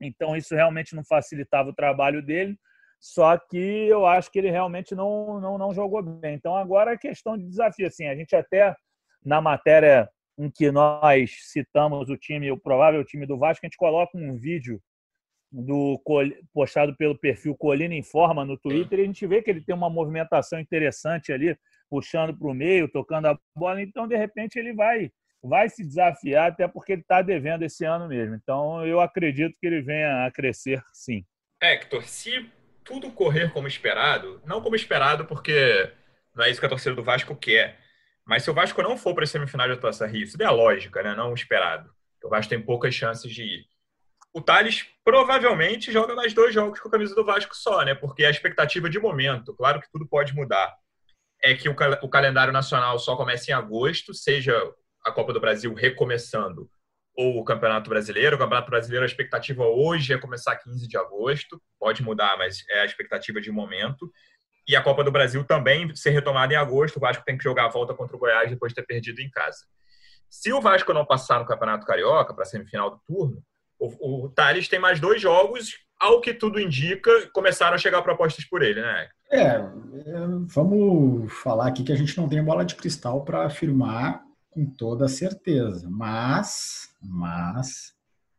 Então, 0.00 0.36
isso 0.36 0.54
realmente 0.54 0.94
não 0.94 1.04
facilitava 1.04 1.70
o 1.70 1.74
trabalho 1.74 2.22
dele. 2.22 2.58
Só 2.98 3.36
que 3.38 3.56
eu 3.56 4.04
acho 4.06 4.30
que 4.30 4.38
ele 4.38 4.50
realmente 4.50 4.94
não, 4.94 5.40
não, 5.40 5.58
não 5.58 5.74
jogou 5.74 6.02
bem. 6.02 6.34
Então, 6.34 6.56
agora 6.56 6.92
é 6.92 6.98
questão 6.98 7.36
de 7.36 7.46
desafio. 7.46 7.86
Assim, 7.86 8.06
a 8.06 8.14
gente 8.14 8.34
até, 8.36 8.74
na 9.24 9.40
matéria 9.40 10.08
em 10.38 10.50
que 10.50 10.70
nós 10.70 11.30
citamos 11.50 12.08
o 12.08 12.16
time, 12.16 12.50
o 12.50 12.58
provável 12.58 13.04
time 13.04 13.26
do 13.26 13.38
Vasco, 13.38 13.64
a 13.64 13.68
gente 13.68 13.76
coloca 13.76 14.16
um 14.16 14.36
vídeo 14.36 14.80
do 15.52 16.00
postado 16.52 16.96
pelo 16.96 17.18
perfil 17.18 17.56
Colina 17.56 17.94
Informa 17.94 18.44
no 18.44 18.56
Twitter 18.56 18.98
e 18.98 19.02
a 19.02 19.06
gente 19.06 19.26
vê 19.26 19.42
que 19.42 19.50
ele 19.50 19.60
tem 19.60 19.74
uma 19.74 19.90
movimentação 19.90 20.60
interessante 20.60 21.32
ali 21.32 21.58
puxando 21.90 22.36
para 22.36 22.48
o 22.48 22.54
meio, 22.54 22.88
tocando 22.88 23.26
a 23.26 23.38
bola. 23.54 23.82
Então, 23.82 24.06
de 24.06 24.16
repente, 24.16 24.58
ele 24.58 24.72
vai 24.72 25.10
vai 25.42 25.68
se 25.68 25.84
desafiar, 25.84 26.50
até 26.50 26.68
porque 26.68 26.92
ele 26.92 27.00
está 27.00 27.22
devendo 27.22 27.62
esse 27.62 27.84
ano 27.84 28.08
mesmo. 28.08 28.34
Então, 28.34 28.86
eu 28.86 29.00
acredito 29.00 29.56
que 29.58 29.66
ele 29.66 29.80
venha 29.80 30.26
a 30.26 30.30
crescer, 30.30 30.82
sim. 30.92 31.24
Hector, 31.62 32.04
se 32.04 32.50
tudo 32.84 33.10
correr 33.10 33.52
como 33.52 33.66
esperado, 33.66 34.40
não 34.44 34.60
como 34.60 34.76
esperado, 34.76 35.24
porque 35.24 35.90
não 36.34 36.44
é 36.44 36.50
isso 36.50 36.60
que 36.60 36.66
a 36.66 36.68
torcida 36.68 36.94
do 36.94 37.02
Vasco 37.02 37.34
quer, 37.34 37.78
mas 38.24 38.42
se 38.42 38.50
o 38.50 38.54
Vasco 38.54 38.82
não 38.82 38.96
for 38.96 39.14
para 39.14 39.24
a 39.24 39.26
semifinal 39.26 39.66
de 39.66 39.74
atuação 39.74 40.06
Rio, 40.06 40.24
isso 40.24 40.40
é 40.40 40.44
a 40.44 40.50
lógica, 40.50 41.02
né? 41.02 41.14
não 41.14 41.34
esperado. 41.34 41.90
O 42.22 42.28
Vasco 42.28 42.50
tem 42.50 42.60
poucas 42.60 42.94
chances 42.94 43.32
de 43.32 43.42
ir. 43.42 43.66
O 44.32 44.40
Thales 44.40 44.86
provavelmente 45.02 45.90
joga 45.90 46.14
mais 46.14 46.32
dois 46.32 46.54
jogos 46.54 46.78
com 46.78 46.88
a 46.88 46.90
camisa 46.90 47.14
do 47.14 47.24
Vasco 47.24 47.56
só, 47.56 47.84
né? 47.84 47.94
Porque 47.94 48.22
é 48.22 48.26
a 48.28 48.30
expectativa 48.30 48.88
de 48.88 49.00
momento. 49.00 49.52
Claro 49.54 49.80
que 49.80 49.90
tudo 49.90 50.06
pode 50.06 50.32
mudar 50.34 50.72
é 51.42 51.54
que 51.54 51.68
o, 51.68 51.76
o 52.02 52.08
calendário 52.08 52.52
nacional 52.52 52.98
só 52.98 53.16
começa 53.16 53.50
em 53.50 53.54
agosto, 53.54 54.12
seja 54.14 54.54
a 55.04 55.10
Copa 55.10 55.32
do 55.32 55.40
Brasil 55.40 55.72
recomeçando 55.74 56.70
ou 57.16 57.38
o 57.38 57.44
Campeonato 57.44 57.90
Brasileiro. 57.90 58.36
O 58.36 58.38
Campeonato 58.38 58.70
Brasileiro, 58.70 59.04
a 59.04 59.06
expectativa 59.06 59.64
hoje 59.64 60.12
é 60.12 60.18
começar 60.18 60.56
15 60.56 60.86
de 60.86 60.96
agosto, 60.96 61.60
pode 61.78 62.02
mudar, 62.02 62.36
mas 62.38 62.64
é 62.68 62.80
a 62.80 62.84
expectativa 62.84 63.40
de 63.40 63.50
momento. 63.50 64.10
E 64.66 64.76
a 64.76 64.82
Copa 64.82 65.02
do 65.02 65.10
Brasil 65.10 65.42
também 65.44 65.94
ser 65.96 66.10
retomada 66.10 66.52
em 66.52 66.56
agosto, 66.56 66.96
o 66.96 67.00
Vasco 67.00 67.24
tem 67.24 67.36
que 67.36 67.44
jogar 67.44 67.66
a 67.66 67.68
volta 67.68 67.94
contra 67.94 68.16
o 68.16 68.18
Goiás 68.18 68.50
depois 68.50 68.72
de 68.72 68.76
ter 68.76 68.86
perdido 68.86 69.20
em 69.20 69.30
casa. 69.30 69.66
Se 70.28 70.52
o 70.52 70.60
Vasco 70.60 70.92
não 70.92 71.04
passar 71.04 71.40
no 71.40 71.46
Campeonato 71.46 71.84
Carioca, 71.84 72.32
para 72.32 72.44
a 72.44 72.46
semifinal 72.46 72.90
do 72.90 73.00
turno, 73.06 73.42
o, 73.78 74.26
o 74.26 74.28
Thales 74.30 74.68
tem 74.68 74.78
mais 74.78 75.00
dois 75.00 75.20
jogos, 75.20 75.78
ao 76.00 76.20
que 76.20 76.32
tudo 76.32 76.58
indica, 76.58 77.10
começaram 77.32 77.74
a 77.74 77.78
chegar 77.78 78.00
propostas 78.00 78.44
por 78.46 78.62
ele, 78.62 78.80
né? 78.80 79.08
É, 79.30 79.42
é, 79.42 79.62
vamos 80.46 81.30
falar 81.32 81.68
aqui 81.68 81.84
que 81.84 81.92
a 81.92 81.96
gente 81.96 82.16
não 82.16 82.28
tem 82.28 82.42
bola 82.42 82.64
de 82.64 82.74
cristal 82.74 83.22
para 83.22 83.44
afirmar 83.44 84.22
com 84.50 84.66
toda 84.66 85.06
certeza, 85.06 85.88
mas, 85.90 86.88
mas, 87.00 87.92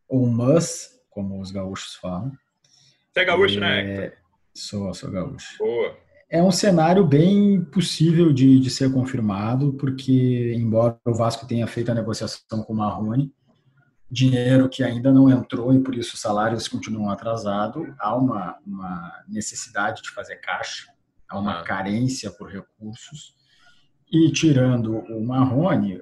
ou 0.10 0.28
mas, 0.28 1.00
como 1.10 1.40
os 1.40 1.52
gaúchos 1.52 1.96
falam. 1.96 2.32
Você 3.14 3.20
é 3.20 3.26
gaúcho, 3.26 3.60
né, 3.60 3.80
é, 3.80 3.84
né? 3.84 4.14
Sou, 4.54 4.94
sou 4.94 5.12
gaúcho. 5.12 5.58
Boa. 5.60 5.96
É 6.30 6.42
um 6.42 6.52
cenário 6.52 7.06
bem 7.06 7.62
possível 7.62 8.32
de, 8.34 8.60
de 8.60 8.70
ser 8.70 8.92
confirmado, 8.92 9.74
porque, 9.74 10.54
embora 10.56 10.98
o 11.06 11.14
Vasco 11.14 11.46
tenha 11.46 11.68
feito 11.68 11.92
a 11.92 11.96
negociação 11.96 12.64
com 12.64 12.74
o 12.74 12.76
Marrone, 12.76 13.32
dinheiro 14.12 14.68
que 14.68 14.84
ainda 14.84 15.10
não 15.10 15.30
entrou 15.30 15.74
e 15.74 15.80
por 15.80 15.96
isso 15.96 16.16
os 16.16 16.22
salários 16.22 16.68
continuam 16.68 17.10
atrasados, 17.10 17.88
há 17.98 18.14
uma, 18.14 18.58
uma 18.68 19.24
necessidade 19.30 20.02
de 20.02 20.12
fazer 20.12 20.36
caixa, 20.36 20.92
há 21.30 21.40
uma 21.40 21.64
carência 21.64 22.30
por 22.30 22.50
recursos. 22.50 23.34
E 24.12 24.30
tirando 24.34 24.98
o 24.98 25.26
Marrone, 25.26 26.02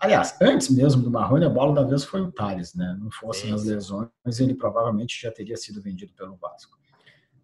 aliás, 0.00 0.36
antes 0.42 0.68
mesmo 0.68 1.00
do 1.00 1.10
Marrone, 1.12 1.44
a 1.44 1.48
bola 1.48 1.72
da 1.72 1.88
vez 1.88 2.02
foi 2.02 2.20
o 2.20 2.32
Thales, 2.32 2.74
né? 2.74 2.96
Não 3.00 3.12
fossem 3.12 3.50
Sim. 3.50 3.54
as 3.54 3.64
lesões, 3.64 4.10
ele 4.40 4.54
provavelmente 4.54 5.22
já 5.22 5.30
teria 5.30 5.56
sido 5.56 5.80
vendido 5.80 6.12
pelo 6.14 6.34
Vasco. 6.34 6.76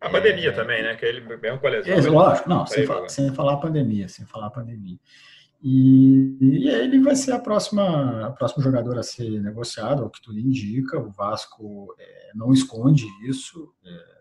A 0.01 0.11
pandemia 0.11 0.49
é... 0.49 0.53
também, 0.53 0.83
né? 0.83 0.97
Que 0.97 1.07
ele 1.07 1.21
mesmo 1.21 1.61
com 1.61 1.67
a 1.69 1.71
lesão. 1.71 1.93
É, 1.93 2.01
lógico, 2.01 2.49
não, 2.49 2.67
sem, 2.67 2.85
falar, 2.85 3.09
sem 3.09 3.33
falar 3.33 3.55
a 3.55 3.59
pandemia, 3.59 4.09
sem 4.09 4.27
falar 4.27 4.47
a 4.47 4.51
pandemia. 4.51 4.99
E, 5.61 6.39
e 6.41 6.69
ele 6.69 7.01
vai 7.01 7.17
ser 7.17 7.33
a 7.33 7.39
próxima, 7.39 8.27
a 8.27 8.31
próximo 8.31 8.63
jogador 8.63 8.97
a 8.99 9.03
ser 9.03 9.41
negociado, 9.41 10.05
o 10.05 10.11
que 10.11 10.23
tudo 10.23 10.39
indica. 10.39 10.99
O 10.99 11.11
Vasco 11.11 11.95
é, 11.99 12.31
não 12.35 12.53
esconde 12.53 13.07
isso, 13.27 13.75
é, 13.85 14.19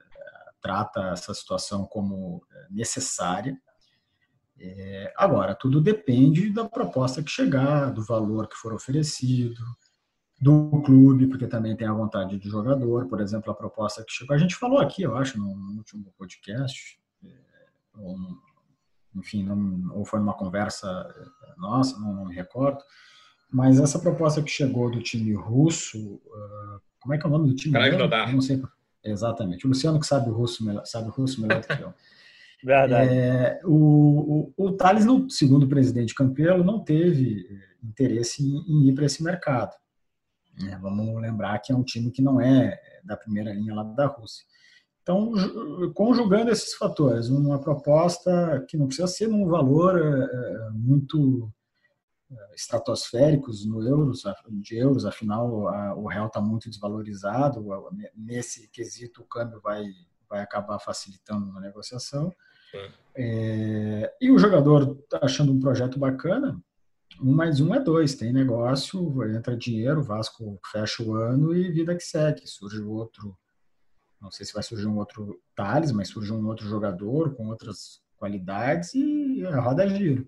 trata 0.60 1.10
essa 1.10 1.34
situação 1.34 1.86
como 1.86 2.44
é, 2.52 2.68
necessária. 2.72 3.56
É, 4.60 5.14
agora, 5.16 5.54
tudo 5.54 5.80
depende 5.80 6.52
da 6.52 6.68
proposta 6.68 7.22
que 7.22 7.30
chegar, 7.30 7.92
do 7.92 8.04
valor 8.04 8.48
que 8.48 8.56
for 8.56 8.74
oferecido, 8.74 9.62
do 10.42 10.82
clube, 10.84 11.28
porque 11.28 11.46
também 11.46 11.76
tem 11.76 11.88
a 11.88 11.94
vontade 11.94 12.40
de 12.40 12.50
jogador. 12.50 13.08
Por 13.08 13.22
exemplo, 13.22 13.52
a 13.52 13.56
proposta 13.56 14.04
que 14.04 14.12
chegou, 14.12 14.36
a 14.36 14.40
gente 14.40 14.56
falou 14.56 14.80
aqui, 14.80 15.04
eu 15.04 15.16
acho, 15.16 15.38
no, 15.38 15.56
no 15.56 15.78
último 15.78 16.12
podcast, 16.18 17.00
é, 17.24 17.30
enfim, 19.18 19.44
não, 19.44 19.92
ou 19.96 20.06
foi 20.06 20.20
numa 20.20 20.34
conversa 20.34 20.88
eh, 20.88 21.54
nossa, 21.58 22.00
não, 22.00 22.14
não, 22.14 22.26
me 22.26 22.36
recordo, 22.36 22.80
mas 23.52 23.80
essa 23.80 24.00
proposta 24.00 24.42
que 24.42 24.52
chegou 24.52 24.92
do 24.92 25.02
time 25.02 25.34
russo, 25.34 26.16
uh, 26.16 26.82
como 27.00 27.14
é 27.14 27.18
que 27.18 27.26
é 27.26 27.30
o 27.30 27.32
nome 27.32 27.48
do 27.48 27.56
time? 27.56 27.74
Eu 28.30 28.34
não 28.34 28.42
sei. 28.42 28.62
Exatamente. 29.04 29.66
O 29.66 29.70
Luciano 29.70 30.00
que 30.00 30.06
sabe 30.06 30.30
o 30.30 30.34
russo 30.34 30.66
melhor, 30.66 30.86
sabe 30.86 31.08
o 31.08 31.12
russo 31.12 31.42
melhor 31.42 31.62
do 31.62 31.68
que 31.68 31.82
eu. 31.82 31.94
Verdade. 32.64 33.10
É, 33.10 33.62
o, 33.64 34.54
o, 34.58 34.66
o 34.66 34.72
Thales, 34.74 35.06
no, 35.06 35.30
segundo 35.30 35.64
o 35.64 35.70
presidente 35.70 36.14
Campelo, 36.14 36.64
não 36.64 36.84
teve 36.84 37.48
eh, 37.50 37.86
interesse 37.88 38.44
em, 38.44 38.58
em 38.68 38.90
ir 38.90 38.96
para 38.96 39.06
esse 39.06 39.24
mercado. 39.24 39.76
É, 40.68 40.76
vamos 40.78 41.22
lembrar 41.22 41.60
que 41.60 41.72
é 41.72 41.76
um 41.76 41.84
time 41.84 42.12
que 42.12 42.22
não 42.22 42.42
é 42.42 42.80
da 43.04 43.16
primeira 43.16 43.54
linha 43.54 43.76
lá 43.76 43.84
da 43.84 44.08
Rússia. 44.08 44.44
Então, 45.08 45.32
conjugando 45.94 46.52
esses 46.52 46.74
fatores, 46.74 47.30
uma 47.30 47.58
proposta 47.62 48.66
que 48.68 48.76
não 48.76 48.88
precisa 48.88 49.08
ser 49.08 49.30
num 49.30 49.48
valor 49.48 49.98
é, 49.98 50.04
é, 50.04 50.70
muito 50.72 51.50
é, 52.30 52.36
estratosféricos 52.54 53.66
no 53.66 53.82
euros, 53.88 54.24
de 54.62 54.76
euros, 54.76 55.06
afinal 55.06 55.48
o 55.96 56.08
real 56.08 56.28
está 56.28 56.42
muito 56.42 56.70
desvalorizado, 56.70 57.66
nesse 58.18 58.68
quesito 58.68 59.22
o 59.22 59.26
câmbio 59.26 59.62
vai, 59.62 59.86
vai 60.30 60.42
acabar 60.42 60.78
facilitando 60.78 61.54
na 61.54 61.62
negociação. 61.62 62.36
É, 63.16 64.14
e 64.20 64.30
o 64.30 64.38
jogador 64.38 65.00
está 65.06 65.20
achando 65.26 65.54
um 65.54 65.60
projeto 65.62 65.98
bacana, 65.98 66.62
um 67.24 67.34
mais 67.34 67.62
um 67.62 67.74
é 67.74 67.80
dois, 67.80 68.14
tem 68.14 68.34
negócio, 68.34 69.24
entra 69.34 69.56
dinheiro, 69.56 70.04
Vasco 70.04 70.60
fecha 70.70 71.02
o 71.02 71.16
ano 71.16 71.56
e 71.56 71.72
vida 71.72 71.96
que 71.96 72.04
segue, 72.04 72.46
surge 72.46 72.82
outro 72.82 73.38
não 74.22 74.32
sei 74.32 74.46
se 74.46 74.54
vai 74.54 74.64
surgir 74.64 74.88
um 74.88 74.98
outro 74.98 75.40
Thales, 75.56 75.92
mas 75.92 76.10
surge 76.10 76.34
um 76.34 76.46
outro 76.48 76.68
jogador 76.68 77.36
com 77.36 77.48
outras 77.48 78.02
qualidades 78.18 78.94
e 78.96 79.44
roda 79.44 79.88
gira. 79.88 80.24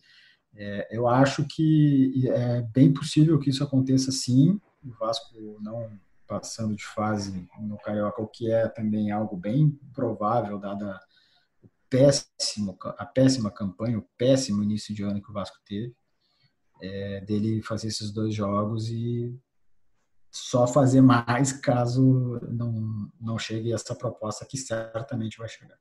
É, 0.55 0.88
eu 0.91 1.08
acho 1.08 1.46
que 1.46 2.27
é 2.29 2.62
bem 2.62 2.93
possível 2.93 3.39
que 3.39 3.50
isso 3.50 3.63
aconteça 3.63 4.12
sim. 4.12 4.60
O 4.84 4.91
Vasco 4.91 5.36
não 5.62 6.00
passando 6.27 6.75
de 6.75 6.86
fase 6.86 7.48
no 7.60 7.77
Carioca, 7.79 8.22
o 8.22 8.27
que 8.27 8.51
é 8.51 8.67
também 8.67 9.12
algo 9.12 9.36
bem 9.36 9.72
provável, 9.93 10.60
dada 10.60 11.00
o 11.63 11.67
péssimo, 11.89 12.77
a 12.98 13.05
péssima 13.05 13.50
campanha, 13.50 13.98
o 13.98 14.08
péssimo 14.15 14.63
início 14.63 14.93
de 14.93 15.01
ano 15.01 15.22
que 15.22 15.29
o 15.29 15.34
Vasco 15.34 15.58
teve, 15.65 15.96
é, 16.81 17.22
dele 17.22 17.63
fazer 17.63 17.88
esses 17.88 18.12
dois 18.12 18.34
jogos 18.34 18.89
e 18.89 19.36
só 20.32 20.68
fazer 20.68 21.02
mais 21.02 21.52
caso 21.52 22.40
não, 22.50 23.10
não 23.20 23.40
chegue 23.40 23.74
essa 23.74 23.96
proposta 23.96 24.46
que 24.46 24.58
certamente 24.58 25.38
vai 25.38 25.48
chegar. 25.48 25.78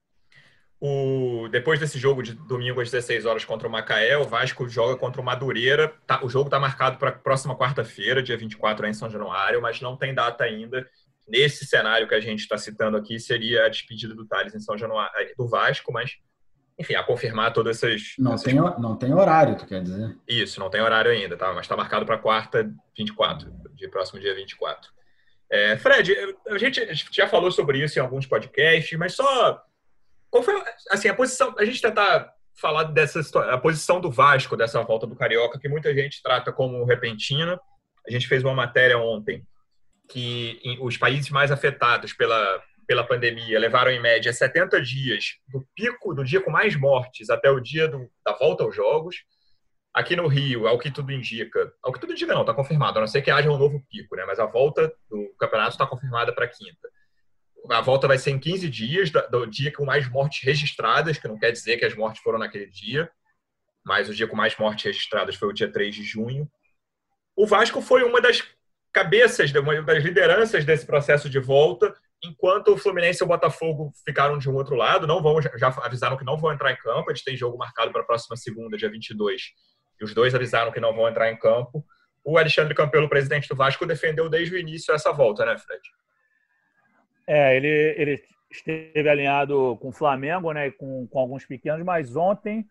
O, 0.80 1.48
depois 1.48 1.80
desse 1.80 1.98
jogo 1.98 2.22
de 2.22 2.34
domingo 2.34 2.80
às 2.80 2.90
16 2.90 3.26
horas 3.26 3.44
contra 3.44 3.66
o 3.66 3.70
Macaé, 3.70 4.16
o 4.16 4.24
Vasco 4.24 4.68
joga 4.68 4.96
contra 4.96 5.20
o 5.20 5.24
Madureira. 5.24 5.88
Tá, 6.06 6.24
o 6.24 6.28
jogo 6.28 6.46
está 6.46 6.60
marcado 6.60 6.98
para 6.98 7.08
a 7.10 7.12
próxima 7.12 7.56
quarta-feira, 7.56 8.22
dia 8.22 8.36
24, 8.36 8.86
em 8.86 8.94
São 8.94 9.10
Januário, 9.10 9.60
mas 9.60 9.80
não 9.80 9.96
tem 9.96 10.14
data 10.14 10.44
ainda. 10.44 10.88
nesse 11.26 11.66
cenário 11.66 12.08
que 12.08 12.14
a 12.14 12.20
gente 12.20 12.40
está 12.40 12.56
citando 12.56 12.96
aqui, 12.96 13.18
seria 13.18 13.66
a 13.66 13.68
despedida 13.68 14.14
do 14.14 14.26
Thales 14.26 14.54
em 14.54 14.60
São 14.60 14.78
Januário, 14.78 15.12
eh, 15.16 15.34
do 15.36 15.46
Vasco, 15.46 15.92
mas, 15.92 16.12
enfim, 16.78 16.94
a 16.94 17.02
confirmar 17.02 17.52
todas 17.52 17.82
essas. 17.82 18.14
Não, 18.18 18.34
essas... 18.34 18.44
Tem, 18.44 18.54
não 18.54 18.96
tem 18.96 19.12
horário, 19.12 19.56
tu 19.56 19.66
quer 19.66 19.82
dizer? 19.82 20.16
Isso, 20.28 20.60
não 20.60 20.70
tem 20.70 20.80
horário 20.80 21.10
ainda, 21.10 21.36
tá? 21.36 21.52
mas 21.52 21.62
está 21.62 21.76
marcado 21.76 22.06
para 22.06 22.18
quarta, 22.18 22.70
24, 22.96 23.52
de 23.74 23.88
próximo 23.88 24.20
dia 24.20 24.34
24. 24.34 24.90
É, 25.50 25.76
Fred, 25.78 26.14
a 26.48 26.58
gente 26.58 26.86
já 27.10 27.26
falou 27.26 27.50
sobre 27.50 27.82
isso 27.82 27.98
em 27.98 28.02
alguns 28.02 28.26
podcasts, 28.26 28.96
mas 28.98 29.14
só. 29.14 29.62
Qual 30.30 30.42
foi 30.42 30.62
assim, 30.90 31.08
a 31.08 31.14
posição. 31.14 31.54
A 31.58 31.64
gente 31.64 31.80
tentar 31.80 32.32
falar 32.54 32.84
dessa 32.84 33.20
a 33.50 33.56
posição 33.56 34.00
do 34.00 34.10
Vasco 34.10 34.56
dessa 34.56 34.82
volta 34.82 35.06
do 35.06 35.16
Carioca, 35.16 35.58
que 35.58 35.68
muita 35.68 35.94
gente 35.94 36.22
trata 36.22 36.52
como 36.52 36.84
repentina. 36.84 37.58
A 38.06 38.10
gente 38.10 38.28
fez 38.28 38.44
uma 38.44 38.54
matéria 38.54 38.98
ontem 38.98 39.44
que 40.08 40.60
os 40.80 40.96
países 40.96 41.30
mais 41.30 41.50
afetados 41.50 42.12
pela, 42.12 42.62
pela 42.88 43.04
pandemia 43.04 43.60
levaram 43.60 43.90
em 43.90 44.00
média 44.00 44.32
70 44.32 44.80
dias 44.80 45.34
do 45.46 45.68
pico, 45.74 46.14
do 46.14 46.24
dia 46.24 46.40
com 46.40 46.50
mais 46.50 46.74
mortes 46.74 47.28
até 47.28 47.50
o 47.50 47.60
dia 47.60 47.86
do, 47.86 48.10
da 48.24 48.32
volta 48.32 48.64
aos 48.64 48.74
Jogos. 48.74 49.24
Aqui 49.92 50.16
no 50.16 50.26
Rio, 50.26 50.66
ao 50.66 50.78
que 50.78 50.90
tudo 50.90 51.12
indica, 51.12 51.70
ao 51.82 51.92
que 51.92 52.00
tudo 52.00 52.14
indica 52.14 52.32
não, 52.32 52.40
está 52.40 52.54
confirmado, 52.54 52.98
a 52.98 53.02
não 53.02 53.06
ser 53.06 53.20
que 53.20 53.30
haja 53.30 53.50
um 53.50 53.58
novo 53.58 53.84
pico, 53.90 54.16
né? 54.16 54.24
mas 54.26 54.40
a 54.40 54.46
volta 54.46 54.90
do 55.10 55.34
campeonato 55.38 55.72
está 55.72 55.86
confirmada 55.86 56.34
para 56.34 56.48
quinta. 56.48 56.88
A 57.70 57.82
volta 57.82 58.08
vai 58.08 58.16
ser 58.16 58.30
em 58.30 58.38
15 58.38 58.70
dias, 58.70 59.10
do 59.10 59.46
dia 59.46 59.70
com 59.70 59.84
mais 59.84 60.08
mortes 60.08 60.42
registradas, 60.42 61.18
que 61.18 61.28
não 61.28 61.38
quer 61.38 61.52
dizer 61.52 61.76
que 61.76 61.84
as 61.84 61.94
mortes 61.94 62.22
foram 62.22 62.38
naquele 62.38 62.70
dia, 62.70 63.10
mas 63.84 64.08
o 64.08 64.14
dia 64.14 64.26
com 64.26 64.36
mais 64.36 64.56
mortes 64.56 64.86
registradas 64.86 65.34
foi 65.34 65.48
o 65.48 65.52
dia 65.52 65.70
3 65.70 65.94
de 65.94 66.04
junho. 66.04 66.50
O 67.36 67.46
Vasco 67.46 67.82
foi 67.82 68.02
uma 68.02 68.20
das 68.20 68.42
cabeças, 68.92 69.52
uma 69.52 69.82
das 69.82 70.02
lideranças 70.02 70.64
desse 70.64 70.86
processo 70.86 71.28
de 71.28 71.38
volta, 71.38 71.94
enquanto 72.22 72.68
o 72.68 72.76
Fluminense 72.76 73.22
e 73.22 73.24
o 73.24 73.28
Botafogo 73.28 73.92
ficaram 74.04 74.38
de 74.38 74.48
um 74.50 74.54
outro 74.54 74.74
lado, 74.74 75.06
não 75.06 75.22
vão, 75.22 75.40
já 75.40 75.68
avisaram 75.82 76.16
que 76.16 76.24
não 76.24 76.36
vão 76.36 76.52
entrar 76.52 76.72
em 76.72 76.76
campo, 76.76 77.10
eles 77.10 77.22
têm 77.22 77.36
jogo 77.36 77.56
marcado 77.56 77.92
para 77.92 78.02
a 78.02 78.04
próxima 78.04 78.36
segunda, 78.36 78.76
dia 78.76 78.90
22, 78.90 79.42
e 80.00 80.04
os 80.04 80.14
dois 80.14 80.34
avisaram 80.34 80.72
que 80.72 80.80
não 80.80 80.94
vão 80.94 81.08
entrar 81.08 81.30
em 81.30 81.38
campo. 81.38 81.84
O 82.24 82.36
Alexandre 82.36 82.74
Campelo, 82.74 83.08
presidente 83.08 83.48
do 83.48 83.56
Vasco, 83.56 83.86
defendeu 83.86 84.28
desde 84.28 84.54
o 84.54 84.58
início 84.58 84.92
essa 84.92 85.12
volta, 85.12 85.44
né, 85.44 85.56
Fred? 85.56 85.82
É, 87.26 87.56
ele, 87.56 87.94
ele 87.96 88.22
esteve 88.50 89.08
alinhado 89.08 89.76
com 89.80 89.88
o 89.88 89.92
Flamengo, 89.92 90.52
né, 90.52 90.70
com, 90.70 91.06
com 91.06 91.18
alguns 91.18 91.44
pequenos, 91.44 91.84
mas 91.84 92.16
ontem 92.16 92.66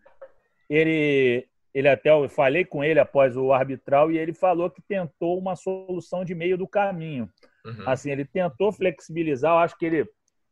ele, 0.68 1.46
ele 1.72 1.88
até 1.88 2.10
eu 2.10 2.28
falei 2.28 2.64
com 2.64 2.84
ele 2.84 3.00
após 3.00 3.36
o 3.36 3.52
arbitral 3.52 4.10
e 4.10 4.18
ele 4.18 4.34
falou 4.34 4.70
que 4.70 4.82
tentou 4.82 5.38
uma 5.38 5.56
solução 5.56 6.24
de 6.24 6.34
meio 6.34 6.58
do 6.58 6.68
caminho. 6.68 7.30
Uhum. 7.68 7.88
Assim, 7.88 8.10
ele 8.10 8.24
tentou 8.24 8.72
flexibilizar, 8.72 9.52
eu 9.52 9.58
acho 9.58 9.76
que 9.76 9.86
ele 9.86 10.08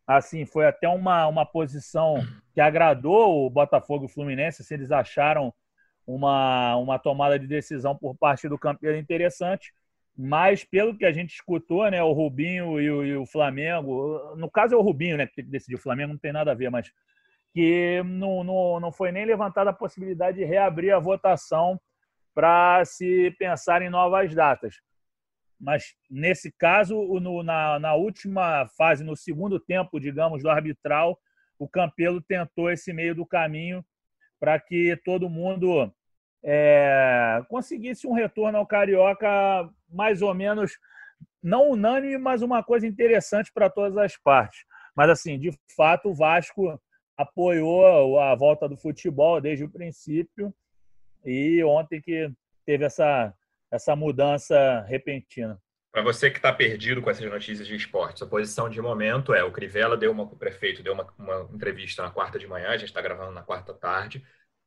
assim 0.07 0.45
foi 0.45 0.67
até 0.67 0.89
uma, 0.89 1.27
uma 1.27 1.45
posição 1.45 2.25
que 2.55 2.61
agradou 2.61 3.45
o 3.45 3.51
Botafogo 3.51 4.05
e 4.05 4.07
o 4.07 4.09
Fluminense, 4.09 4.63
se 4.63 4.73
eles 4.73 4.93
acharam 4.93 5.53
uma, 6.07 6.77
uma 6.77 6.99
tomada 6.99 7.39
de 7.39 7.47
decisão 7.47 7.97
por 7.97 8.17
parte 8.17 8.49
do 8.49 8.59
campeão 8.59 8.97
interessante. 8.97 9.73
Mas, 10.17 10.65
pelo 10.65 10.97
que 10.97 11.05
a 11.05 11.13
gente 11.13 11.35
escutou, 11.35 11.91
né, 11.91 12.03
o 12.03 12.13
Rubinho 12.13 12.81
e 12.81 12.91
o, 12.91 13.05
e 13.05 13.17
o 13.17 13.27
Flamengo, 13.27 14.35
no 14.37 14.51
caso 14.51 14.75
é 14.75 14.77
o 14.79 14.81
Rubinho 14.81 15.19
né, 15.19 15.27
que 15.27 15.43
decidiu, 15.43 15.77
o 15.77 15.83
Flamengo 15.83 16.13
não 16.13 16.19
tem 16.19 16.33
nada 16.33 16.53
a 16.53 16.55
ver, 16.55 16.71
mas 16.71 16.91
que 17.53 18.03
não, 18.03 18.43
não, 18.43 18.81
não 18.81 18.93
foi 18.93 19.13
nem 19.13 19.27
levantada 19.27 19.71
a 19.71 19.75
possibilidade 19.75 20.39
de 20.39 20.45
reabrir 20.45 20.93
a 20.95 20.99
votação 20.99 21.79
para 22.35 22.83
se 22.85 23.35
pensar 23.39 23.83
em 23.83 23.91
novas 23.91 24.35
datas. 24.35 24.77
Mas, 25.59 25.95
nesse 26.11 26.53
caso, 26.53 26.97
no, 27.21 27.43
na, 27.43 27.79
na 27.79 27.95
última 27.95 28.67
fase, 28.77 29.03
no 29.03 29.17
segundo 29.17 29.59
tempo, 29.59 29.99
digamos, 29.99 30.43
do 30.43 30.51
arbitral, 30.51 31.19
o 31.59 31.69
Campelo 31.69 32.21
tentou 32.21 32.71
esse 32.71 32.93
meio 32.93 33.15
do 33.15 33.27
caminho 33.27 33.85
para 34.39 34.61
que 34.61 35.01
todo 35.05 35.31
mundo 35.31 35.93
é, 36.45 37.43
conseguisse 37.49 38.07
um 38.07 38.13
retorno 38.13 38.59
ao 38.59 38.67
Carioca 38.67 39.27
mais 39.89 40.21
ou 40.21 40.35
menos, 40.35 40.73
não 41.43 41.71
unânime, 41.71 42.19
mas 42.19 42.43
uma 42.43 42.63
coisa 42.63 42.87
interessante 42.87 43.51
para 43.53 43.71
todas 43.71 43.97
as 43.97 44.17
partes. 44.17 44.61
Mas, 44.95 45.11
assim, 45.11 45.39
de 45.39 45.51
fato, 45.75 46.11
o 46.11 46.15
Vasco 46.15 46.81
apoiou 47.17 48.21
a 48.21 48.35
volta 48.35 48.69
do 48.69 48.77
futebol 48.77 49.41
desde 49.41 49.65
o 49.65 49.71
princípio 49.71 50.55
e 51.25 51.63
ontem 51.65 52.01
que 52.01 52.31
teve 52.65 52.85
essa, 52.85 53.35
essa 53.71 53.95
mudança 53.97 54.85
repentina. 54.89 55.61
Para 55.93 56.03
você 56.03 56.31
que 56.31 56.39
está 56.39 56.53
perdido 56.53 57.01
com 57.01 57.09
essas 57.09 57.29
notícias 57.29 57.67
de 57.67 57.75
esportes, 57.75 58.23
a 58.23 58.27
posição 58.27 58.69
de 58.69 58.81
momento 58.81 59.33
é 59.33 59.43
o 59.43 59.51
Crivella 59.51 59.97
deu 59.97 60.13
uma, 60.13 60.25
o 60.25 60.37
prefeito 60.37 60.83
deu 60.83 60.93
uma, 60.93 61.07
uma 61.19 61.49
entrevista 61.53 62.03
na 62.03 62.11
quarta 62.11 62.39
de 62.39 62.47
manhã, 62.47 62.69
a 62.69 62.77
gente 62.77 62.89
está 62.89 63.01
gravando 63.01 63.33
na 63.33 63.43
quarta 63.43 63.73
tarde, 63.73 64.23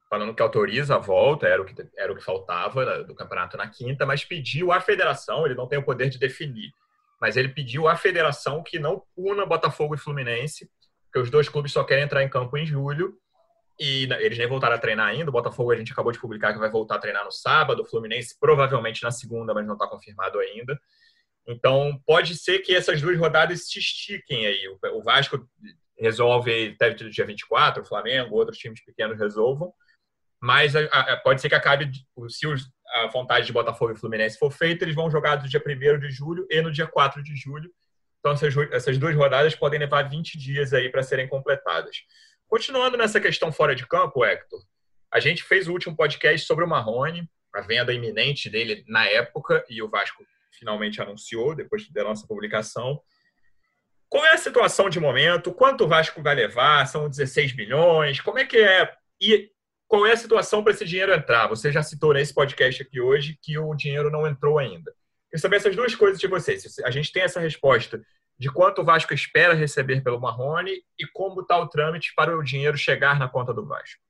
falando 0.10 0.34
que 0.34 0.42
autoriza 0.42 0.96
a 0.96 1.00
volta, 1.00 1.48
era 1.48 1.62
o 1.62 1.66
que, 1.66 1.76
era 1.96 2.12
o 2.12 2.16
que 2.16 2.24
faltava 2.24 2.84
né, 2.84 3.04
do 3.04 3.14
campeonato 3.14 3.58
na 3.58 3.70
quinta, 3.70 4.08
mas 4.08 4.26
pediu 4.26 4.72
à 4.72 4.82
federação, 4.82 5.46
ele 5.46 5.54
não 5.54 5.68
tem 5.68 5.78
o 5.78 5.84
poder 5.84 6.10
de 6.10 6.18
definir, 6.18 6.72
mas 7.22 7.38
ele 7.38 7.50
pediu 7.50 7.88
à 7.88 7.96
federação 7.96 8.64
que 8.64 8.80
não 8.80 9.04
puna 9.16 9.46
Botafogo 9.46 9.94
e 9.94 10.00
Fluminense 10.00 10.68
porque 11.10 11.20
os 11.20 11.30
dois 11.30 11.50
clubes 11.50 11.72
só 11.72 11.84
querem 11.84 12.04
entrar 12.04 12.24
em 12.24 12.30
campo 12.30 12.56
em 12.56 12.66
julho 12.66 13.18
e 13.80 14.08
eles 14.20 14.38
nem 14.38 14.48
voltaram 14.48 14.76
a 14.76 14.80
treinar 14.80 15.08
ainda. 15.08 15.30
O 15.30 15.34
Botafogo 15.34 15.72
a 15.72 15.76
gente 15.76 15.92
acabou 15.92 16.12
de 16.12 16.20
publicar 16.20 16.54
que 16.54 16.60
vai 16.60 16.70
voltar 16.70 16.96
a 16.96 17.00
treinar 17.00 17.24
no 17.24 17.32
sábado, 17.32 17.82
o 17.82 17.86
Fluminense 17.86 18.38
provavelmente 18.40 19.04
na 19.04 19.12
segunda, 19.12 19.54
mas 19.54 19.66
não 19.66 19.74
está 19.74 19.88
confirmado 19.88 20.40
ainda. 20.40 20.80
Então 21.48 22.00
pode 22.06 22.36
ser 22.36 22.60
que 22.60 22.76
essas 22.76 23.02
duas 23.02 23.18
rodadas 23.18 23.68
se 23.68 23.80
estiquem 23.80 24.46
aí. 24.46 24.68
O 24.94 25.02
Vasco 25.02 25.48
resolve, 25.98 26.76
deve 26.80 26.96
ter 26.96 27.10
dia 27.10 27.26
24, 27.26 27.84
o 27.84 27.86
Flamengo, 27.86 28.36
outros 28.36 28.58
times 28.58 28.84
pequenos 28.84 29.18
resolvam, 29.18 29.74
mas 30.42 30.74
pode 31.24 31.42
ser 31.42 31.50
que 31.50 31.56
acabe, 31.56 31.92
se 32.30 32.48
a 32.96 33.08
vontade 33.08 33.46
de 33.46 33.54
Botafogo 33.54 33.94
e 33.94 33.98
Fluminense 33.98 34.38
for 34.38 34.52
feita, 34.52 34.86
eles 34.86 34.96
vão 34.96 35.12
jogar 35.12 35.36
do 35.36 35.50
dia 35.50 35.62
1 35.66 36.00
de 36.00 36.10
julho 36.10 36.48
e 36.50 36.62
no 36.62 36.72
dia 36.72 36.88
4 36.88 37.22
de 37.24 37.36
julho 37.36 37.70
então, 38.20 38.34
essas, 38.34 38.56
essas 38.72 38.98
duas 38.98 39.16
rodadas 39.16 39.56
podem 39.56 39.80
levar 39.80 40.04
20 40.10 40.38
dias 40.38 40.74
aí 40.74 40.90
para 40.90 41.04
serem 41.04 41.28
completadas. 41.28 42.04
Continuando 42.50 42.98
nessa 42.98 43.22
questão 43.22 43.52
fora 43.52 43.76
de 43.76 43.86
campo, 43.86 44.26
Hector, 44.26 44.60
a 45.14 45.20
gente 45.20 45.44
fez 45.44 45.68
o 45.68 45.72
último 45.72 45.96
podcast 45.96 46.48
sobre 46.48 46.66
o 46.66 46.68
Marrone, 46.68 47.30
a 47.54 47.62
venda 47.62 47.94
iminente 47.94 48.50
dele 48.50 48.84
na 48.88 49.06
época, 49.06 49.64
e 49.70 49.84
o 49.84 49.88
Vasco 49.88 50.26
finalmente 50.58 51.00
anunciou, 51.00 51.56
depois 51.56 51.88
da 51.92 52.04
nossa 52.04 52.26
publicação. 52.26 53.00
Qual 54.10 54.26
é 54.26 54.32
a 54.32 54.38
situação 54.38 54.90
de 54.90 55.00
momento? 55.00 55.54
Quanto 55.54 55.84
o 55.84 55.88
Vasco 55.88 56.24
vai 56.24 56.34
levar? 56.34 56.88
São 56.88 57.08
16 57.08 57.56
milhões? 57.56 58.20
Como 58.20 58.40
é 58.40 58.46
que 58.46 58.58
é? 58.58 58.92
E 59.22 59.52
qual 59.88 60.08
é 60.08 60.14
a 60.14 60.18
situação 60.18 60.64
para 60.64 60.74
esse 60.74 60.86
dinheiro 60.86 61.14
entrar? 61.14 61.48
Você 61.48 61.72
já 61.72 61.84
citou 61.84 62.16
nesse 62.16 62.34
podcast 62.34 62.82
aqui 62.82 63.00
hoje 63.00 63.38
que 63.44 63.60
o 63.60 63.76
dinheiro 63.76 64.10
não 64.10 64.26
entrou 64.28 64.58
ainda. 64.58 64.92
Queria 65.30 65.40
saber 65.40 65.58
essas 65.58 65.76
duas 65.76 65.94
coisas 65.94 66.20
de 66.20 66.26
vocês. 66.26 66.80
A 66.84 66.90
gente 66.90 67.12
tem 67.12 67.22
essa 67.22 67.40
resposta 67.40 68.02
de 68.40 68.50
quanto 68.50 68.82
o 68.82 68.86
Vasco 68.86 69.14
espera 69.14 69.54
receber 69.54 70.02
pelo 70.02 70.20
Marrone 70.20 70.72
e 70.98 71.06
como 71.14 71.42
está 71.42 71.58
o 71.60 71.68
trâmite 71.68 72.14
para 72.16 72.38
o 72.38 72.44
dinheiro 72.44 72.78
chegar 72.78 73.20
na 73.20 73.28
conta 73.28 73.54
do 73.54 73.66
Vasco. 73.66 74.02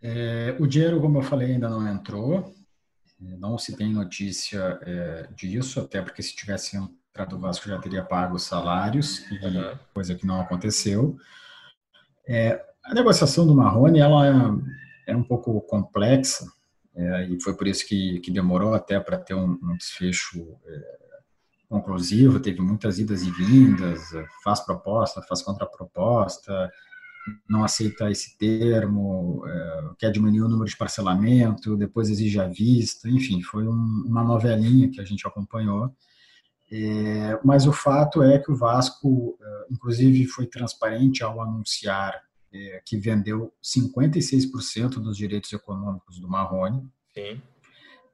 É, 0.00 0.56
o 0.58 0.66
dinheiro, 0.66 1.00
como 1.00 1.18
eu 1.18 1.22
falei, 1.22 1.52
ainda 1.52 1.68
não 1.68 1.86
entrou. 1.86 2.54
Não 3.18 3.58
se 3.58 3.76
tem 3.76 3.92
notícia 3.92 4.78
é, 4.82 5.28
disso, 5.34 5.80
até 5.80 6.00
porque 6.00 6.22
se 6.22 6.34
tivesse 6.34 6.76
entrado 6.76 7.36
o 7.36 7.38
Vasco 7.38 7.68
já 7.68 7.78
teria 7.78 8.02
pago 8.02 8.36
os 8.36 8.42
salários, 8.42 9.20
uhum. 9.30 9.78
coisa 9.94 10.14
que 10.14 10.26
não 10.26 10.40
aconteceu. 10.40 11.16
É, 12.26 12.64
a 12.84 12.94
negociação 12.94 13.46
do 13.46 13.54
Marrone 13.54 14.00
ela 14.00 14.26
é, 14.26 15.12
é 15.12 15.16
um 15.16 15.22
pouco 15.22 15.60
complexa, 15.62 16.46
é, 16.96 17.28
e 17.28 17.40
foi 17.40 17.56
por 17.56 17.68
isso 17.68 17.86
que, 17.86 18.18
que 18.20 18.30
demorou 18.30 18.74
até 18.74 18.98
para 18.98 19.18
ter 19.18 19.34
um, 19.34 19.58
um 19.62 19.76
desfecho 19.76 20.58
é, 20.66 21.01
conclusivo, 21.72 22.38
teve 22.38 22.60
muitas 22.60 22.98
idas 22.98 23.22
e 23.22 23.30
vindas, 23.30 24.10
faz 24.44 24.60
proposta, 24.60 25.22
faz 25.22 25.40
contraproposta, 25.40 26.70
não 27.48 27.64
aceita 27.64 28.10
esse 28.10 28.36
termo, 28.36 29.42
é, 29.46 29.90
quer 29.98 30.10
diminuir 30.10 30.42
o 30.42 30.48
número 30.48 30.68
de 30.68 30.76
parcelamento, 30.76 31.76
depois 31.76 32.10
exige 32.10 32.38
a 32.38 32.46
vista, 32.46 33.08
enfim, 33.08 33.42
foi 33.42 33.66
um, 33.66 34.04
uma 34.06 34.22
novelinha 34.22 34.90
que 34.90 35.00
a 35.00 35.04
gente 35.04 35.26
acompanhou. 35.26 35.90
É, 36.70 37.40
mas 37.42 37.66
o 37.66 37.72
fato 37.72 38.22
é 38.22 38.38
que 38.38 38.52
o 38.52 38.56
Vasco, 38.56 39.38
é, 39.40 39.66
inclusive, 39.70 40.26
foi 40.26 40.46
transparente 40.46 41.24
ao 41.24 41.40
anunciar 41.40 42.20
que 42.84 42.98
vendeu 42.98 43.50
56% 43.64 45.00
dos 45.00 45.16
direitos 45.16 45.50
econômicos 45.54 46.18
do 46.20 46.28
Marrone. 46.28 46.86
Sim. 47.14 47.40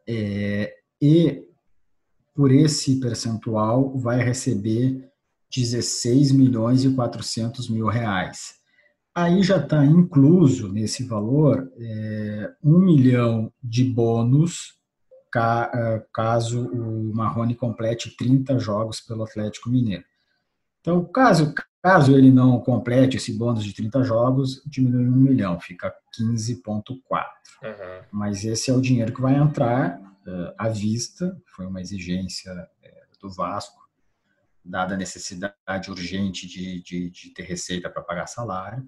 É, 0.06 0.72
e 1.02 1.42
por 2.38 2.52
esse 2.52 3.00
percentual 3.00 3.98
vai 3.98 4.22
receber 4.22 5.10
16 5.52 6.30
milhões 6.30 6.84
e 6.84 6.94
400 6.94 7.68
mil 7.68 7.88
reais. 7.88 8.54
Aí 9.12 9.42
já 9.42 9.56
está 9.56 9.84
incluso 9.84 10.68
nesse 10.68 11.02
valor 11.02 11.68
é, 11.76 12.52
um 12.62 12.78
milhão 12.78 13.52
de 13.60 13.82
bônus 13.82 14.78
caso 16.12 16.68
o 16.68 17.12
Marrone 17.12 17.56
complete 17.56 18.16
30 18.16 18.56
jogos 18.60 19.00
pelo 19.00 19.24
Atlético 19.24 19.68
Mineiro. 19.68 20.04
Então, 20.80 21.04
caso, 21.06 21.52
caso 21.82 22.16
ele 22.16 22.30
não 22.30 22.60
complete 22.60 23.16
esse 23.16 23.36
bônus 23.36 23.64
de 23.64 23.74
30 23.74 24.04
jogos, 24.04 24.62
diminui 24.64 25.08
um 25.08 25.16
milhão, 25.16 25.58
fica 25.58 25.92
15,4. 26.16 26.94
Uhum. 27.64 28.04
Mas 28.12 28.44
esse 28.44 28.70
é 28.70 28.74
o 28.74 28.80
dinheiro 28.80 29.12
que 29.12 29.20
vai 29.20 29.34
entrar 29.34 30.00
uh, 30.28 30.54
à 30.58 30.68
vista, 30.68 31.40
foi 31.46 31.66
uma 31.66 31.80
exigência 31.80 32.52
uh, 32.52 33.18
do 33.20 33.30
Vasco, 33.30 33.88
dada 34.64 34.94
a 34.94 34.98
necessidade 34.98 35.90
urgente 35.90 36.46
de, 36.46 36.82
de, 36.82 37.10
de 37.10 37.30
ter 37.30 37.42
receita 37.42 37.88
para 37.88 38.02
pagar 38.02 38.26
salário. 38.26 38.84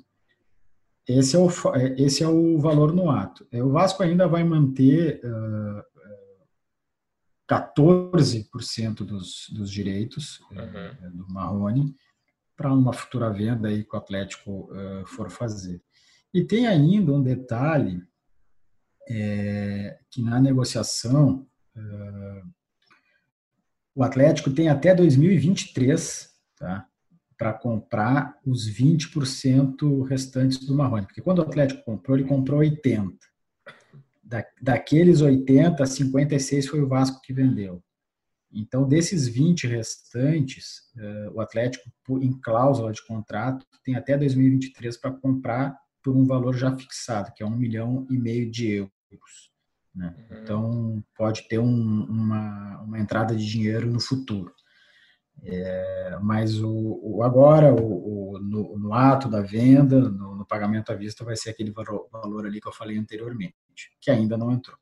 Esse 1.08 1.34
é, 1.34 1.38
o, 1.38 1.48
esse 1.96 2.22
é 2.22 2.28
o 2.28 2.58
valor 2.58 2.92
no 2.92 3.10
ato. 3.10 3.48
O 3.52 3.70
Vasco 3.70 4.02
ainda 4.02 4.28
vai 4.28 4.44
manter 4.44 5.20
uh, 5.24 5.82
14% 7.50 8.96
dos, 9.04 9.48
dos 9.50 9.70
direitos 9.70 10.40
uhum. 10.52 11.16
do 11.16 11.28
Marrone 11.28 11.96
para 12.54 12.72
uma 12.72 12.92
futura 12.92 13.32
venda 13.32 13.68
aí 13.68 13.82
que 13.82 13.96
o 13.96 13.98
Atlético 13.98 14.68
for 15.06 15.30
fazer. 15.30 15.82
E 16.32 16.44
tem 16.44 16.68
ainda 16.68 17.12
um 17.12 17.22
detalhe 17.22 18.00
é, 19.08 19.98
que 20.10 20.22
na 20.22 20.40
negociação 20.40 21.46
uh, 21.76 22.50
o 23.94 24.02
Atlético 24.02 24.50
tem 24.50 24.68
até 24.68 24.94
2023 24.94 26.30
tá, 26.56 26.86
para 27.36 27.52
comprar 27.52 28.38
os 28.44 28.70
20% 28.70 30.06
restantes 30.06 30.58
do 30.66 30.74
Marrone. 30.74 31.06
Porque 31.06 31.22
quando 31.22 31.38
o 31.38 31.42
Atlético 31.42 31.84
comprou, 31.84 32.16
ele 32.16 32.28
comprou 32.28 32.60
80%. 32.60 33.14
Da, 34.22 34.44
daqueles 34.62 35.20
80, 35.20 35.84
56 35.84 36.68
foi 36.68 36.80
o 36.80 36.86
Vasco 36.86 37.20
que 37.20 37.32
vendeu. 37.32 37.82
Então, 38.52 38.86
desses 38.86 39.28
20 39.28 39.66
restantes, 39.66 40.90
uh, 40.96 41.34
o 41.34 41.40
Atlético, 41.40 41.88
em 42.20 42.32
cláusula 42.40 42.92
de 42.92 43.04
contrato, 43.06 43.66
tem 43.84 43.94
até 43.94 44.16
2023 44.16 44.96
para 44.96 45.12
comprar 45.12 45.76
por 46.02 46.16
um 46.16 46.26
valor 46.26 46.56
já 46.56 46.74
fixado, 46.76 47.32
que 47.34 47.42
é 47.42 47.46
um 47.46 47.56
milhão 47.56 48.06
e 48.10 48.16
meio 48.16 48.50
de 48.50 48.70
euros. 48.72 49.50
Né? 49.94 50.14
Uhum. 50.30 50.38
Então, 50.42 51.04
pode 51.16 51.48
ter 51.48 51.58
um, 51.58 52.04
uma, 52.04 52.80
uma 52.82 52.98
entrada 52.98 53.34
de 53.34 53.46
dinheiro 53.46 53.90
no 53.90 54.00
futuro. 54.00 54.52
É, 55.42 56.18
mas 56.20 56.60
o, 56.60 57.00
o 57.02 57.22
agora, 57.22 57.72
o, 57.72 58.34
o 58.34 58.38
no, 58.38 58.78
no, 58.78 58.92
ato 58.92 59.28
da 59.28 59.40
venda, 59.40 59.98
no, 59.98 60.36
no, 60.36 60.46
pagamento 60.46 60.92
à 60.92 60.94
vista, 60.94 61.24
vai 61.24 61.34
ser 61.34 61.50
aquele 61.50 61.70
valor, 61.70 62.08
valor 62.12 62.46
ali 62.46 62.60
que 62.60 62.68
eu 62.68 62.72
falei 62.72 62.98
anteriormente, 62.98 63.54
que 64.00 64.10
ainda 64.10 64.36
não 64.36 64.52
entrou. 64.52 64.76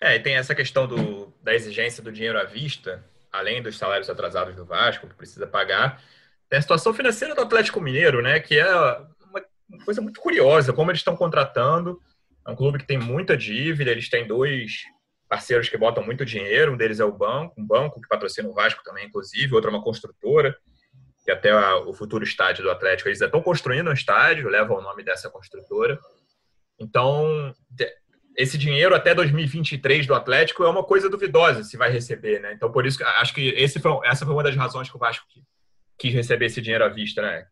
É, 0.00 0.16
e 0.16 0.20
tem 0.20 0.36
essa 0.36 0.54
questão 0.54 0.86
do, 0.86 1.32
da 1.42 1.54
exigência 1.54 2.02
do 2.02 2.12
dinheiro 2.12 2.38
à 2.38 2.44
vista, 2.44 3.04
além 3.30 3.62
dos 3.62 3.76
salários 3.76 4.08
atrasados 4.08 4.54
do 4.54 4.64
Vasco, 4.64 5.06
que 5.06 5.14
precisa 5.14 5.46
pagar. 5.46 6.02
Tem 6.48 6.58
a 6.58 6.62
situação 6.62 6.94
financeira 6.94 7.34
do 7.34 7.42
Atlético 7.42 7.80
Mineiro, 7.80 8.22
né, 8.22 8.40
que 8.40 8.58
é 8.58 8.66
uma 9.68 9.84
coisa 9.84 10.00
muito 10.00 10.20
curiosa, 10.20 10.72
como 10.72 10.90
eles 10.90 11.00
estão 11.00 11.16
contratando. 11.16 12.00
É 12.46 12.50
um 12.50 12.56
clube 12.56 12.78
que 12.78 12.86
tem 12.86 12.98
muita 12.98 13.36
dívida, 13.36 13.90
eles 13.90 14.08
têm 14.08 14.26
dois 14.26 14.82
parceiros 15.28 15.68
que 15.68 15.78
botam 15.78 16.04
muito 16.04 16.24
dinheiro, 16.24 16.72
um 16.72 16.76
deles 16.76 17.00
é 17.00 17.04
o 17.04 17.12
banco, 17.12 17.54
um 17.58 17.66
banco 17.66 18.00
que 18.00 18.08
patrocina 18.08 18.48
o 18.48 18.54
Vasco 18.54 18.82
também, 18.84 19.06
inclusive, 19.06 19.54
outra 19.54 19.70
é 19.70 19.74
uma 19.74 19.82
construtora, 19.82 20.56
que 21.24 21.30
até 21.30 21.54
o 21.74 21.92
futuro 21.94 22.22
estádio 22.22 22.62
do 22.62 22.70
Atlético, 22.70 23.08
eles 23.08 23.20
estão 23.20 23.40
construindo 23.40 23.88
um 23.88 23.94
estádio, 23.94 24.48
levam 24.48 24.78
o 24.78 24.82
nome 24.82 25.02
dessa 25.02 25.30
construtora. 25.30 25.98
Então, 26.78 27.54
esse 28.36 28.58
dinheiro 28.58 28.94
até 28.94 29.14
2023 29.14 30.06
do 30.06 30.14
Atlético 30.14 30.64
é 30.64 30.68
uma 30.68 30.84
coisa 30.84 31.08
duvidosa 31.08 31.64
se 31.64 31.76
vai 31.76 31.90
receber, 31.90 32.40
né? 32.40 32.52
Então, 32.52 32.70
por 32.70 32.84
isso, 32.84 33.02
acho 33.02 33.32
que 33.32 33.48
esse 33.50 33.80
foi, 33.80 33.92
essa 34.04 34.26
foi 34.26 34.34
uma 34.34 34.42
das 34.42 34.54
razões 34.54 34.90
que 34.90 34.96
o 34.96 35.00
Vasco 35.00 35.24
quis 35.98 36.12
receber 36.12 36.46
esse 36.46 36.60
dinheiro 36.60 36.84
à 36.84 36.88
vista, 36.88 37.22
né? 37.22 37.46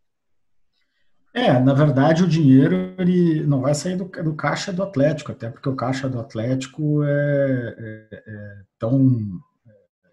É, 1.35 1.59
na 1.59 1.73
verdade, 1.73 2.23
o 2.23 2.29
dinheiro 2.29 2.95
ele 2.99 3.47
não 3.47 3.63
vai 3.63 3.75
sair 3.75 3.97
do, 3.97 4.05
do 4.05 4.35
caixa 4.35 4.71
do 4.71 4.83
Atlético, 4.83 5.33
até 5.33 5.49
porque 5.49 5.69
o 5.69 5.75
caixa 5.75 6.09
do 6.09 6.21
Atlético 6.21 7.03
é, 7.03 7.77
é, 7.79 8.25
é 8.27 8.63
tão 8.79 9.41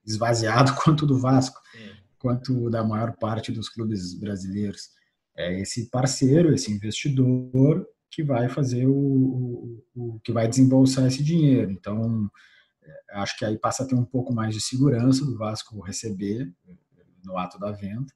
esvaziado 0.05 0.73
quanto 0.81 1.03
o 1.03 1.07
do 1.07 1.19
Vasco, 1.19 1.59
Sim. 1.73 1.89
quanto 2.17 2.69
da 2.69 2.83
maior 2.83 3.17
parte 3.17 3.51
dos 3.51 3.67
clubes 3.67 4.13
brasileiros. 4.13 4.89
É 5.35 5.59
esse 5.59 5.89
parceiro, 5.89 6.53
esse 6.53 6.71
investidor 6.71 7.85
que 8.09 8.23
vai 8.23 8.47
fazer 8.47 8.87
o, 8.87 8.93
o, 8.93 9.83
o 9.95 10.19
que 10.21 10.31
vai 10.31 10.47
desembolsar 10.47 11.05
esse 11.05 11.23
dinheiro. 11.23 11.69
Então, 11.69 12.29
é, 12.81 13.19
acho 13.19 13.37
que 13.37 13.43
aí 13.43 13.57
passa 13.57 13.83
a 13.83 13.85
ter 13.85 13.95
um 13.95 14.05
pouco 14.05 14.33
mais 14.33 14.53
de 14.53 14.61
segurança 14.61 15.25
do 15.25 15.37
Vasco 15.37 15.81
receber 15.81 16.49
no 17.23 17.37
ato 17.37 17.59
da 17.59 17.71
venda. 17.71 18.11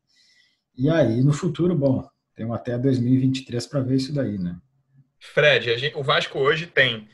E 0.76 0.90
aí, 0.90 1.22
no 1.22 1.32
futuro, 1.32 1.78
bom, 1.78 2.08
temos 2.36 2.56
até 2.56 2.78
2023 2.78 3.68
para 3.68 3.82
ver 3.82 3.96
isso 3.96 4.14
daí, 4.14 4.38
né? 4.38 4.58
Fred, 5.20 5.78
gente, 5.78 5.96
o 5.96 6.04
Vasco 6.04 6.38
hoje 6.38 6.68
tem 6.68 7.08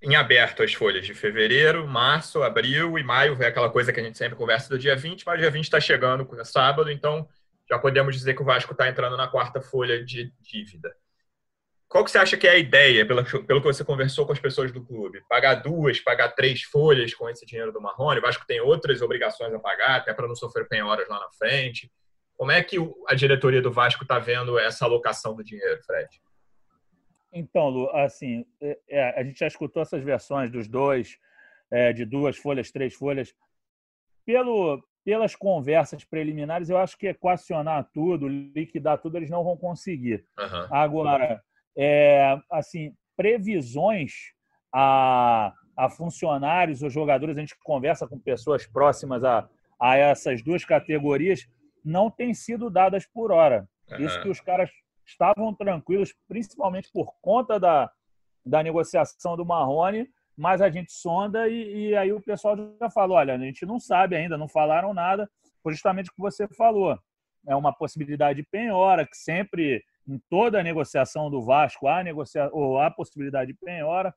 em 0.00 0.16
aberto 0.16 0.62
as 0.62 0.74
folhas 0.74 1.06
de 1.06 1.14
fevereiro, 1.14 1.86
março, 1.86 2.42
abril 2.42 2.98
e 2.98 3.04
maio, 3.04 3.40
é 3.40 3.46
aquela 3.46 3.70
coisa 3.70 3.92
que 3.92 4.00
a 4.00 4.02
gente 4.02 4.18
sempre 4.18 4.36
conversa 4.36 4.68
do 4.68 4.78
dia 4.78 4.96
20, 4.96 5.24
mas 5.24 5.36
o 5.36 5.40
dia 5.40 5.50
20 5.50 5.64
está 5.64 5.80
chegando, 5.80 6.28
é 6.40 6.44
sábado, 6.44 6.90
então 6.90 7.28
já 7.68 7.78
podemos 7.78 8.14
dizer 8.14 8.34
que 8.34 8.42
o 8.42 8.44
Vasco 8.44 8.72
está 8.72 8.88
entrando 8.88 9.16
na 9.16 9.28
quarta 9.28 9.60
folha 9.60 10.04
de 10.04 10.32
dívida. 10.40 10.92
Qual 11.88 12.04
que 12.04 12.10
você 12.10 12.18
acha 12.18 12.36
que 12.36 12.48
é 12.48 12.52
a 12.52 12.58
ideia, 12.58 13.06
pelo, 13.06 13.22
pelo 13.44 13.60
que 13.60 13.66
você 13.66 13.84
conversou 13.84 14.26
com 14.26 14.32
as 14.32 14.40
pessoas 14.40 14.72
do 14.72 14.82
clube? 14.82 15.22
Pagar 15.28 15.56
duas, 15.56 16.00
pagar 16.00 16.30
três 16.30 16.62
folhas 16.62 17.14
com 17.14 17.28
esse 17.28 17.44
dinheiro 17.44 17.70
do 17.70 17.80
Marrone? 17.80 18.18
O 18.18 18.22
Vasco 18.22 18.46
tem 18.46 18.60
outras 18.60 19.02
obrigações 19.02 19.52
a 19.52 19.58
pagar, 19.58 19.96
até 19.96 20.14
para 20.14 20.26
não 20.26 20.34
sofrer 20.34 20.66
penhoras 20.66 21.06
lá 21.08 21.20
na 21.20 21.30
frente. 21.32 21.92
Como 22.36 22.50
é 22.50 22.62
que 22.62 22.76
a 23.08 23.14
diretoria 23.14 23.62
do 23.62 23.72
Vasco 23.72 24.02
está 24.02 24.18
vendo 24.18 24.58
essa 24.58 24.84
alocação 24.84 25.34
do 25.34 25.44
dinheiro, 25.44 25.80
Fred? 25.84 26.08
Então, 27.32 27.68
Lu, 27.68 27.90
assim, 27.90 28.44
é, 28.60 28.78
é, 28.88 29.20
a 29.20 29.24
gente 29.24 29.38
já 29.38 29.46
escutou 29.46 29.82
essas 29.82 30.02
versões 30.02 30.50
dos 30.50 30.68
dois, 30.68 31.16
é, 31.70 31.92
de 31.92 32.04
duas 32.04 32.36
folhas, 32.36 32.70
três 32.70 32.94
folhas. 32.94 33.34
Pelo, 34.26 34.82
pelas 35.04 35.34
conversas 35.34 36.04
preliminares, 36.04 36.68
eu 36.68 36.76
acho 36.76 36.96
que 36.98 37.08
equacionar 37.08 37.88
tudo, 37.92 38.28
liquidar 38.28 38.98
tudo, 38.98 39.16
eles 39.16 39.30
não 39.30 39.42
vão 39.42 39.56
conseguir. 39.56 40.24
Uhum. 40.38 40.66
Agora, 40.70 41.42
é, 41.76 42.38
assim, 42.50 42.94
previsões 43.16 44.12
a, 44.72 45.52
a 45.76 45.88
funcionários 45.88 46.82
ou 46.82 46.90
jogadores, 46.90 47.36
a 47.36 47.40
gente 47.40 47.56
conversa 47.64 48.06
com 48.06 48.18
pessoas 48.18 48.66
próximas 48.66 49.24
a, 49.24 49.48
a 49.80 49.96
essas 49.96 50.42
duas 50.42 50.64
categorias, 50.64 51.48
não 51.84 52.10
têm 52.10 52.34
sido 52.34 52.70
dadas 52.70 53.06
por 53.06 53.32
hora. 53.32 53.68
Uhum. 53.90 53.98
Isso 53.98 54.20
que 54.22 54.28
os 54.28 54.40
caras 54.40 54.70
estavam 55.06 55.54
tranquilos, 55.54 56.14
principalmente 56.28 56.90
por 56.92 57.12
conta 57.20 57.58
da, 57.58 57.90
da 58.44 58.62
negociação 58.62 59.36
do 59.36 59.44
Marrone, 59.44 60.08
mas 60.36 60.62
a 60.62 60.70
gente 60.70 60.92
sonda 60.92 61.48
e, 61.48 61.88
e, 61.88 61.96
aí 61.96 62.12
o 62.12 62.20
pessoal 62.20 62.56
já 62.80 62.90
falou, 62.90 63.16
olha, 63.16 63.34
a 63.34 63.38
gente 63.38 63.66
não 63.66 63.78
sabe 63.78 64.16
ainda, 64.16 64.38
não 64.38 64.48
falaram 64.48 64.94
nada, 64.94 65.30
justamente 65.68 66.10
o 66.10 66.14
que 66.14 66.20
você 66.20 66.48
falou. 66.48 66.98
É 67.46 67.54
uma 67.54 67.72
possibilidade 67.72 68.40
de 68.40 68.48
penhora, 68.48 69.06
que 69.06 69.16
sempre, 69.16 69.84
em 70.06 70.18
toda 70.30 70.60
a 70.60 70.62
negociação 70.62 71.30
do 71.30 71.42
Vasco, 71.42 71.88
há, 71.88 72.02
negocia... 72.02 72.48
ou 72.52 72.78
há 72.78 72.90
possibilidade 72.90 73.52
de 73.52 73.58
penhora. 73.58 74.14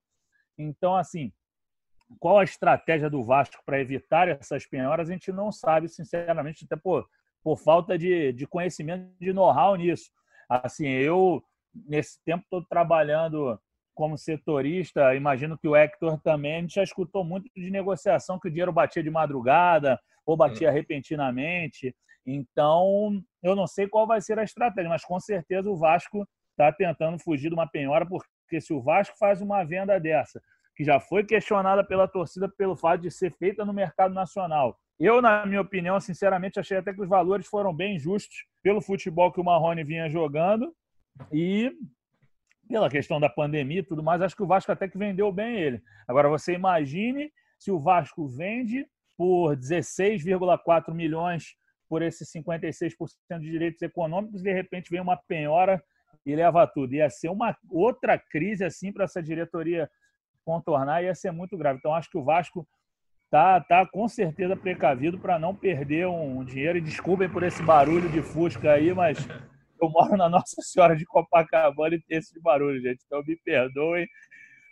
Então, 0.58 0.96
assim, 0.96 1.34
qual 2.20 2.38
a 2.38 2.44
estratégia 2.44 3.10
do 3.10 3.24
Vasco 3.24 3.62
para 3.66 3.82
evitar 3.82 4.28
essas 4.28 4.66
penhoras, 4.66 5.10
a 5.10 5.12
gente 5.12 5.32
não 5.32 5.52
sabe, 5.52 5.90
sinceramente, 5.90 6.66
até 6.66 6.76
por, 6.76 7.08
por 7.46 7.60
falta 7.60 7.96
de, 7.96 8.34
de 8.34 8.48
conhecimento, 8.48 9.08
de 9.22 9.32
know-how 9.32 9.76
nisso. 9.76 10.10
Assim, 10.50 10.88
eu, 10.88 11.44
nesse 11.76 12.20
tempo 12.26 12.44
todo 12.50 12.66
trabalhando 12.68 13.60
como 13.94 14.18
setorista, 14.18 15.14
imagino 15.14 15.56
que 15.56 15.68
o 15.68 15.76
Hector 15.76 16.20
também, 16.22 16.56
a 16.56 16.62
gente 16.62 16.74
já 16.74 16.84
escutou 16.84 17.24
muito 17.24 17.48
de 17.56 17.70
negociação 17.70 18.40
que 18.40 18.48
o 18.48 18.52
dinheiro 18.52 18.74
batia 18.74 19.04
de 19.04 19.12
madrugada 19.12 20.00
ou 20.26 20.36
batia 20.36 20.72
repentinamente. 20.72 21.96
Então, 22.26 23.22
eu 23.44 23.56
não 23.56 23.68
sei 23.68 23.88
qual 23.88 24.08
vai 24.08 24.22
ser 24.22 24.40
a 24.40 24.44
estratégia, 24.44 24.90
mas 24.90 25.06
com 25.06 25.20
certeza 25.20 25.70
o 25.70 25.78
Vasco 25.78 26.28
está 26.50 26.72
tentando 26.72 27.20
fugir 27.20 27.50
de 27.50 27.54
uma 27.54 27.70
penhora, 27.70 28.08
porque 28.08 28.60
se 28.60 28.74
o 28.74 28.82
Vasco 28.82 29.16
faz 29.20 29.40
uma 29.40 29.64
venda 29.64 30.00
dessa, 30.00 30.42
que 30.76 30.84
já 30.84 31.00
foi 31.00 31.24
questionada 31.24 31.86
pela 31.86 32.08
torcida 32.08 32.50
pelo 32.58 32.76
fato 32.76 33.02
de 33.02 33.12
ser 33.12 33.32
feita 33.34 33.64
no 33.64 33.72
mercado 33.72 34.16
nacional, 34.16 34.76
eu, 35.00 35.22
na 35.22 35.46
minha 35.46 35.62
opinião, 35.62 36.00
sinceramente, 36.00 36.60
achei 36.60 36.78
até 36.78 36.94
que 36.94 37.02
os 37.02 37.10
valores 37.10 37.48
foram 37.48 37.74
bem 37.74 38.00
justos 38.00 38.46
pelo 38.64 38.82
futebol 38.82 39.32
que 39.32 39.42
o 39.42 39.44
Marrone 39.44 39.84
vinha 39.84 40.10
jogando 40.10 40.74
e 41.32 41.72
pela 42.68 42.90
questão 42.90 43.20
da 43.20 43.30
pandemia 43.30 43.80
e 43.80 43.84
tudo 43.84 44.02
mais. 44.02 44.22
Acho 44.22 44.36
que 44.36 44.44
o 44.44 44.48
Vasco 44.48 44.72
até 44.72 44.88
que 44.88 44.98
vendeu 44.98 45.32
bem 45.32 45.56
ele. 45.56 45.82
Agora, 46.08 46.30
você 46.30 46.54
imagine 46.54 47.32
se 47.60 47.72
o 47.72 47.80
Vasco 47.80 48.28
vende 48.28 48.88
por 49.18 49.56
16,4 49.58 50.94
milhões 50.94 51.56
por 51.88 52.02
esses 52.02 52.32
56% 52.32 53.40
de 53.40 53.52
direitos 53.52 53.82
econômicos, 53.82 54.42
de 54.42 54.52
repente 54.52 54.90
vem 54.90 55.00
uma 55.00 55.16
penhora 55.16 55.84
e 56.26 56.36
leva 56.36 56.66
tudo. 56.66 56.96
Ia 56.96 57.10
ser 57.10 57.30
uma 57.30 57.56
outra 57.70 58.18
crise 58.18 58.64
assim 58.64 58.92
para 58.92 59.04
essa 59.04 59.22
diretoria 59.22 59.90
contornar, 60.44 61.04
ia 61.04 61.14
ser 61.14 61.32
muito 61.32 61.58
grave. 61.58 61.80
Então, 61.80 61.94
acho 61.94 62.10
que 62.10 62.18
o 62.18 62.24
Vasco 62.24 62.68
tá, 63.30 63.60
tá 63.62 63.86
com 63.86 64.08
certeza 64.08 64.56
precavido 64.56 65.20
para 65.20 65.38
não 65.40 65.56
perder 65.56 66.08
um 66.08 66.44
dinheiro. 66.44 66.78
E 66.78 66.82
desculpem 66.82 67.30
por 67.30 67.44
esse 67.44 67.62
barulho 67.64 68.10
de 68.10 68.22
Fusca 68.22 68.72
aí, 68.72 68.94
mas 68.94 69.18
eu 69.82 69.90
moro 69.90 70.16
na 70.18 70.30
Nossa 70.30 70.62
Senhora 70.62 70.96
de 70.96 71.06
Copacabana 71.06 71.96
e 71.96 72.02
tem 72.02 72.18
esse 72.18 72.40
barulho, 72.42 72.82
gente. 72.82 73.02
Então 73.06 73.24
me 73.26 73.36
perdoem, 73.38 74.08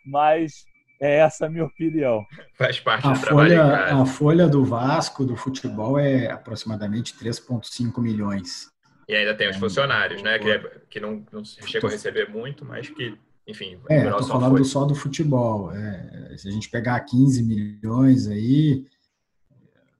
mas 0.06 0.66
é 1.02 1.18
essa 1.18 1.48
a 1.48 1.50
minha 1.50 1.66
opinião. 1.66 2.26
Faz 2.54 2.80
parte 2.80 3.08
a 3.08 3.12
do 3.12 3.20
folha, 3.20 3.56
trabalho. 3.56 4.02
A 4.02 4.06
folha 4.06 4.48
do 4.48 4.63
Vasco, 4.63 5.26
do 5.26 5.36
futebol, 5.36 6.00
é 6.00 6.32
aproximadamente 6.32 7.13
3,5 7.13 8.00
milhões. 8.02 8.72
E 9.08 9.16
ainda 9.16 9.36
tem 9.36 9.50
os 9.50 9.58
funcionários, 9.58 10.22
né? 10.24 10.39
Que, 10.39 10.50
é, 10.50 10.60
que 10.89 11.00
não, 11.00 11.26
não 11.32 11.44
chegam 11.44 11.89
a 11.89 11.92
receber 11.92 12.30
muito, 12.30 12.63
mas 12.63 12.89
que, 12.89 13.18
enfim. 13.47 13.79
É, 13.89 14.06
estou 14.06 14.23
falando 14.23 14.56
foi. 14.56 14.63
só 14.63 14.86
do 14.86 14.95
futebol. 14.95 15.71
É, 15.71 16.36
se 16.38 16.47
a 16.47 16.51
gente 16.51 16.69
pegar 16.69 16.99
15 17.01 17.43
milhões 17.43 18.27
aí, 18.27 18.86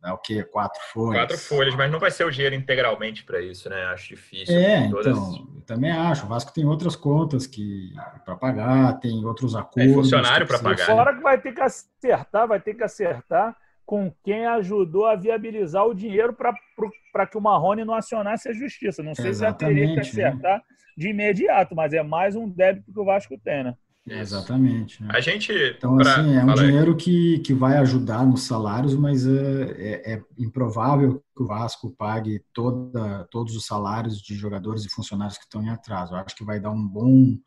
é 0.04 0.12
o 0.12 0.18
quê? 0.18 0.44
Quatro 0.44 0.82
folhas. 0.92 1.22
Quatro 1.22 1.38
folhas, 1.38 1.76
mas 1.76 1.92
não 1.92 2.00
vai 2.00 2.12
ser 2.12 2.26
o 2.26 2.32
dinheiro 2.32 2.56
integralmente 2.56 3.24
para 3.24 3.42
isso, 3.42 3.70
né? 3.70 3.86
Acho 3.86 4.10
difícil. 4.10 4.56
É, 4.56 4.90
todas... 4.90 5.18
então, 5.18 5.48
eu 5.56 5.62
também 5.62 5.92
acho. 5.92 6.26
O 6.26 6.30
Vasco 6.30 6.54
tem 6.54 6.66
outras 6.66 6.96
contas 6.96 7.48
que 7.48 7.94
para 8.26 8.36
pagar, 8.36 9.00
tem 9.00 9.24
outros 9.26 9.56
acordos. 9.56 9.92
É 9.92 9.94
funcionário 9.94 10.46
para 10.46 10.60
pagar. 10.60 10.86
Fora 10.86 11.12
né? 11.12 11.18
que 11.18 11.24
vai 11.24 11.40
ter 11.40 11.54
que 11.54 11.62
acertar, 11.62 12.48
vai 12.48 12.60
ter 12.60 12.74
que 12.74 12.84
acertar 12.84 13.56
com 13.86 14.12
quem 14.24 14.46
ajudou 14.46 15.06
a 15.06 15.16
viabilizar 15.16 15.86
o 15.86 15.94
dinheiro 15.94 16.34
para 16.34 17.28
que 17.28 17.38
o 17.38 17.42
Marrone 17.42 17.84
não 17.84 17.94
acionasse 17.94 18.50
a 18.50 18.54
justiça. 18.54 19.04
Não 19.04 19.14
sei 19.14 19.28
Exatamente, 19.28 19.76
se 19.76 19.86
vai 19.86 19.96
ter 19.96 20.02
que 20.02 20.10
acertar 20.10 20.58
né? 20.58 20.64
de 20.98 21.10
imediato, 21.10 21.76
mas 21.76 21.94
é 21.94 22.02
mais 22.02 22.36
um 22.36 22.50
débito 22.50 22.92
que 22.92 23.00
o 23.00 23.06
Vasco 23.06 23.38
tem, 23.44 23.64
né? 23.64 23.76
Exatamente. 24.06 25.02
Né? 25.02 25.10
A 25.14 25.22
gente. 25.22 25.54
Então, 25.54 25.96
pra... 25.96 26.12
assim, 26.12 26.36
é 26.36 26.44
um 26.44 26.54
dinheiro 26.54 26.96
que, 26.96 27.40
que 27.40 27.54
vai 27.54 27.78
ajudar 27.78 28.26
nos 28.26 28.44
salários, 28.44 28.96
mas 28.96 29.26
é, 29.26 29.32
é, 29.78 30.14
é, 30.14 30.22
improvável 30.38 31.24
que 31.36 31.44
o 31.44 31.48
Vasco 31.48 31.90
pague 31.92 32.44
toda, 32.54 33.26
todos 33.32 33.56
os 33.56 33.66
salários 33.66 34.22
de 34.22 34.36
jogadores 34.36 34.84
e 34.84 34.90
funcionários 34.90 35.38
que 35.38 35.46
estão 35.46 35.64
em 35.64 35.70
atraso. 35.70 36.14
Eu 36.14 36.18
acho 36.18 36.36
que 36.36 36.44
vai 36.44 36.60
dar 36.60 36.72
um 36.72 36.86
bom. 36.86 37.38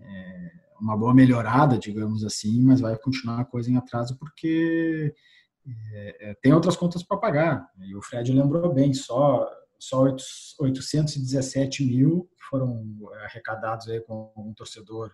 É, 0.00 0.68
uma 0.80 0.96
boa 0.96 1.12
melhorada, 1.12 1.76
digamos 1.76 2.24
assim, 2.24 2.62
mas 2.62 2.80
vai 2.80 2.96
continuar 2.96 3.40
a 3.40 3.44
coisa 3.44 3.68
em 3.68 3.76
atraso 3.76 4.16
porque 4.16 5.12
é, 5.92 6.30
é, 6.30 6.34
tem 6.34 6.52
outras 6.52 6.76
contas 6.76 7.02
para 7.02 7.16
pagar. 7.16 7.68
E 7.80 7.94
o 7.94 8.02
Fred 8.02 8.32
lembrou 8.32 8.72
bem, 8.72 8.92
só, 8.94 9.48
só 9.78 10.02
817 10.60 11.84
mil 11.84 12.28
foram 12.48 12.84
arrecadados 13.24 13.88
aí 13.88 14.00
com 14.00 14.32
um 14.36 14.54
torcedor 14.54 15.12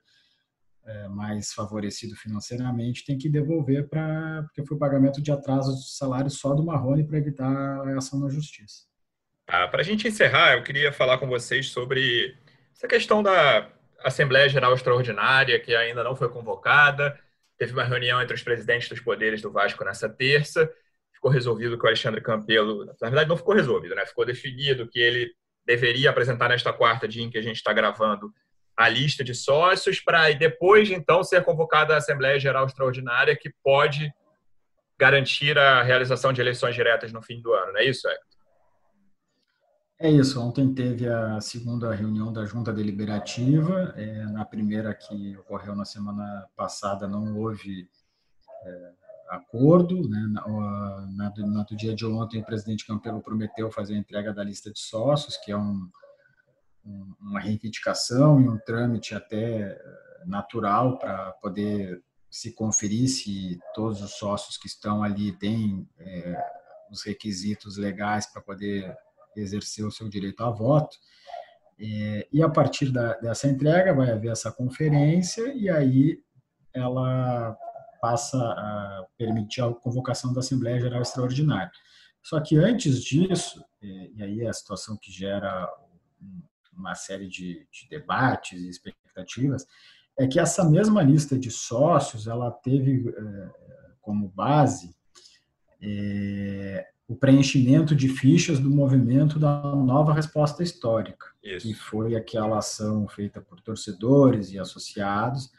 é, 0.87 1.09
mais 1.09 1.53
favorecido 1.53 2.15
financeiramente 2.15 3.05
tem 3.05 3.17
que 3.17 3.29
devolver 3.29 3.89
para 3.89 4.43
porque 4.43 4.65
foi 4.67 4.77
o 4.77 4.81
pagamento 4.81 5.21
de 5.21 5.33
atraso 5.33 5.75
de 5.75 5.91
salário 5.97 6.31
só 6.31 6.55
do 6.55 6.65
Marrone 6.65 7.07
para 7.07 7.19
evitar 7.19 7.47
a 7.47 7.97
ação 7.97 8.21
na 8.21 8.29
justiça. 8.29 8.85
Ah, 9.47 9.67
para 9.69 9.81
a 9.81 9.85
gente 9.85 10.07
encerrar, 10.07 10.55
eu 10.55 10.63
queria 10.63 10.93
falar 10.93 11.19
com 11.19 11.27
vocês 11.27 11.71
sobre 11.71 12.37
essa 12.75 12.87
questão 12.87 13.23
da 13.23 13.71
Assembleia 14.03 14.49
Geral 14.49 14.75
Extraordinária 14.75 15.59
que 15.59 15.75
ainda 15.75 16.05
não 16.05 16.15
foi 16.15 16.29
convocada. 16.29 17.19
Teve 17.59 17.73
uma 17.73 17.85
reunião 17.85 18.21
entre 18.21 18.35
os 18.35 18.43
presidentes 18.43 18.89
dos 18.89 19.01
poderes 19.01 19.41
do 19.41 19.53
Vasco 19.53 19.85
nessa 19.85 20.09
terça. 20.09 20.71
Ficou 21.13 21.31
resolvido 21.31 21.79
que 21.79 21.85
o 21.85 21.87
Alexandre 21.87 22.21
Campelo, 22.21 22.85
na 22.85 22.95
verdade, 23.09 23.29
não 23.29 23.37
ficou 23.37 23.55
resolvido, 23.55 23.95
né? 23.95 24.05
Ficou 24.07 24.25
definido 24.25 24.89
que 24.89 24.99
ele 24.99 25.33
deveria 25.65 26.11
apresentar 26.11 26.49
nesta 26.49 26.73
quarta 26.73 27.09
dia 27.09 27.23
em 27.23 27.31
que 27.31 27.39
a 27.39 27.43
gente 27.43 27.57
está 27.57 27.73
gravando 27.73 28.31
a 28.77 28.89
lista 28.89 29.23
de 29.23 29.35
sócios 29.35 30.01
para 30.01 30.31
depois 30.33 30.91
então 30.91 31.23
ser 31.23 31.45
convocada 31.45 31.95
a 31.95 31.99
Assembleia 31.99 32.39
Geral 32.41 32.67
Extraordinária 32.67 33.37
que 33.37 33.51
pode 33.63 34.13
garantir 34.99 35.57
a 35.59 35.83
realização 35.83 36.33
de 36.33 36.41
eleições 36.41 36.75
diretas 36.75 37.13
no 37.13 37.23
fim 37.23 37.41
do 37.41 37.53
ano, 37.53 37.73
não 37.73 37.81
é 37.81 37.85
isso, 37.85 38.09
Hector? 38.09 38.34
É 39.99 40.11
isso. 40.11 40.41
Ontem 40.41 40.75
teve 40.75 41.09
a 41.09 41.41
segunda 41.41 41.95
reunião 41.95 42.33
da 42.33 42.45
Junta 42.45 42.73
Deliberativa. 42.73 43.95
É, 43.97 44.25
na 44.27 44.45
primeira 44.45 44.93
que 44.93 45.37
ocorreu 45.39 45.75
na 45.77 45.85
semana 45.85 46.49
passada 46.57 47.07
não 47.07 47.37
houve 47.39 47.89
é, 48.65 48.93
acordo. 49.31 50.09
Né? 50.09 50.27
Na, 50.33 51.07
na, 51.13 51.33
na, 51.47 51.63
do 51.63 51.77
dia 51.77 51.95
de 51.95 52.05
ontem, 52.05 52.41
o 52.41 52.45
presidente 52.45 52.87
Campelo 52.87 53.23
prometeu 53.23 53.71
fazer 53.71 53.95
a 53.95 53.99
entrega 53.99 54.33
da 54.33 54.43
lista 54.43 54.71
de 54.71 54.81
sócios, 54.81 55.37
que 55.37 55.53
é 55.53 55.57
um, 55.57 55.89
um, 56.85 57.15
uma 57.21 57.41
reivindicação 57.41 58.41
e 58.41 58.49
um 58.49 58.59
trâmite 58.59 59.15
até 59.15 59.81
natural 60.27 60.99
para 60.99 61.33
poder 61.35 62.03
se 62.29 62.53
conferir 62.53 63.09
se 63.09 63.61
todos 63.75 64.03
os 64.03 64.15
sócios 64.15 64.57
que 64.57 64.67
estão 64.67 65.05
ali 65.05 65.31
têm 65.39 65.89
é, 65.99 66.37
os 66.91 67.05
requisitos 67.05 67.77
legais 67.77 68.27
para 68.27 68.43
poder 68.43 68.97
exercer 69.37 69.85
o 69.85 69.91
seu 69.91 70.09
direito 70.09 70.43
a 70.43 70.51
voto. 70.51 70.97
É, 71.79 72.29
e 72.33 72.43
a 72.43 72.49
partir 72.49 72.91
da, 72.91 73.15
dessa 73.15 73.49
entrega 73.49 73.95
vai 73.95 74.11
haver 74.11 74.31
essa 74.31 74.53
conferência 74.53 75.53
e 75.55 75.69
aí 75.69 76.23
ela 76.73 77.57
passa 78.01 78.39
a 78.39 79.07
permitir 79.17 79.63
a 79.63 79.73
convocação 79.73 80.33
da 80.33 80.41
Assembleia 80.41 80.81
Geral 80.81 81.03
Extraordinária. 81.03 81.73
Só 82.23 82.41
que 82.41 82.57
antes 82.57 83.03
disso, 83.03 83.65
e 83.83 84.23
aí 84.23 84.41
é 84.43 84.49
a 84.49 84.53
situação 84.53 84.97
que 84.97 85.11
gera 85.11 85.69
uma 86.73 86.95
série 86.95 87.29
de, 87.29 87.67
de 87.71 87.89
debates 87.89 88.61
e 88.61 88.69
expectativas, 88.69 89.67
é 90.19 90.27
que 90.27 90.39
essa 90.39 90.69
mesma 90.69 91.03
lista 91.03 91.39
de 91.39 91.51
sócios 91.51 92.27
ela 92.27 92.51
teve 92.51 93.09
é, 93.09 93.51
como 94.01 94.29
base 94.29 94.95
é, 95.83 96.87
o 97.07 97.15
preenchimento 97.15 97.95
de 97.95 98.09
fichas 98.09 98.59
do 98.59 98.71
movimento 98.71 99.39
da 99.39 99.61
nova 99.75 100.13
resposta 100.13 100.63
histórica, 100.63 101.27
Isso. 101.43 101.67
que 101.67 101.75
foi 101.75 102.17
aquela 102.17 102.59
ação 102.59 103.07
feita 103.09 103.41
por 103.41 103.61
torcedores 103.61 104.53
e 104.53 104.59
associados 104.59 105.51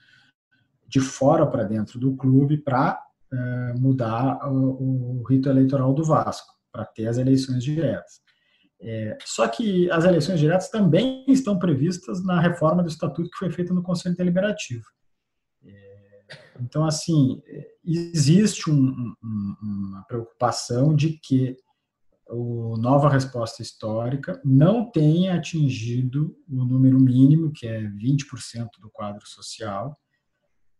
de 0.87 0.99
fora 0.99 1.45
para 1.45 1.63
dentro 1.63 1.99
do 1.99 2.15
clube 2.15 2.57
para 2.57 3.01
é, 3.31 3.73
mudar 3.77 4.39
o, 4.49 5.19
o 5.19 5.23
rito 5.23 5.49
eleitoral 5.49 5.93
do 5.93 6.03
Vasco, 6.03 6.53
para 6.71 6.85
ter 6.85 7.07
as 7.07 7.17
eleições 7.17 7.63
diretas. 7.63 8.21
É, 8.81 9.17
só 9.23 9.47
que 9.47 9.89
as 9.91 10.03
eleições 10.03 10.39
diretas 10.39 10.69
também 10.69 11.25
estão 11.27 11.57
previstas 11.57 12.23
na 12.23 12.39
reforma 12.39 12.83
do 12.83 12.89
estatuto 12.89 13.29
que 13.29 13.37
foi 13.37 13.51
feita 13.51 13.73
no 13.73 13.83
Conselho 13.83 14.15
Deliberativo. 14.15 14.85
Então, 16.61 16.85
assim, 16.85 17.41
existe 17.83 18.69
um, 18.69 19.13
um, 19.23 19.55
uma 19.61 20.03
preocupação 20.07 20.95
de 20.95 21.19
que 21.19 21.57
o 22.29 22.75
Nova 22.77 23.09
Resposta 23.09 23.61
Histórica 23.61 24.41
não 24.43 24.89
tenha 24.89 25.35
atingido 25.35 26.35
o 26.49 26.65
número 26.65 26.99
mínimo, 26.99 27.51
que 27.51 27.67
é 27.67 27.81
20% 27.81 28.67
do 28.79 28.89
quadro 28.89 29.27
social. 29.27 29.97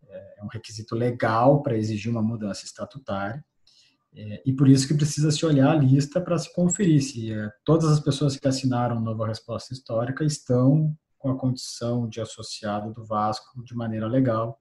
É, 0.08 0.40
é 0.40 0.44
um 0.44 0.48
requisito 0.48 0.96
legal 0.96 1.62
para 1.62 1.78
exigir 1.78 2.12
uma 2.12 2.22
mudança 2.22 2.66
estatutária. 2.66 3.44
É, 4.16 4.42
e 4.46 4.54
por 4.54 4.68
isso 4.68 4.88
que 4.88 4.94
precisa 4.94 5.30
se 5.30 5.46
olhar 5.46 5.72
a 5.72 5.76
lista 5.76 6.22
para 6.22 6.38
se 6.38 6.54
conferir 6.54 7.02
se 7.04 7.34
é, 7.34 7.52
todas 7.66 7.92
as 7.92 8.00
pessoas 8.00 8.38
que 8.38 8.48
assinaram 8.48 9.00
Nova 9.00 9.28
Resposta 9.28 9.74
Histórica 9.74 10.24
estão 10.24 10.96
com 11.18 11.30
a 11.30 11.38
condição 11.38 12.08
de 12.08 12.22
associado 12.22 12.94
do 12.94 13.04
Vasco 13.04 13.62
de 13.64 13.76
maneira 13.76 14.08
legal 14.08 14.58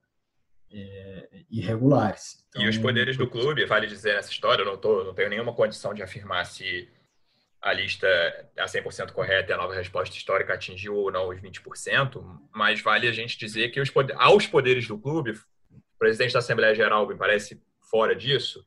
é, 0.75 1.27
irregulares. 1.49 2.45
Então, 2.49 2.61
e 2.61 2.67
os 2.67 2.77
poderes 2.77 3.15
do 3.15 3.27
clube, 3.27 3.65
vale 3.65 3.87
dizer 3.87 4.15
nessa 4.15 4.31
história, 4.31 4.61
eu 4.61 4.65
não, 4.65 4.77
tô, 4.77 5.03
não 5.03 5.13
tenho 5.13 5.29
nenhuma 5.29 5.53
condição 5.53 5.93
de 5.93 6.03
afirmar 6.03 6.45
se 6.45 6.89
a 7.61 7.73
lista 7.73 8.05
é 8.55 8.65
100% 8.65 9.11
correta 9.11 9.51
e 9.51 9.53
a 9.53 9.57
nova 9.57 9.73
resposta 9.73 10.15
histórica 10.15 10.53
atingiu 10.53 10.95
ou 10.95 11.11
não 11.11 11.29
os 11.29 11.39
20%, 11.39 12.23
mas 12.53 12.81
vale 12.81 13.07
a 13.07 13.11
gente 13.11 13.37
dizer 13.37 13.69
que 13.69 13.79
os 13.79 13.89
poder, 13.89 14.15
aos 14.19 14.45
poderes 14.45 14.87
do 14.87 14.99
clube, 14.99 15.31
o 15.31 15.97
presidente 15.97 16.33
da 16.33 16.39
Assembleia 16.39 16.75
Geral 16.75 17.07
me 17.07 17.15
parece 17.15 17.59
fora 17.79 18.15
disso, 18.15 18.63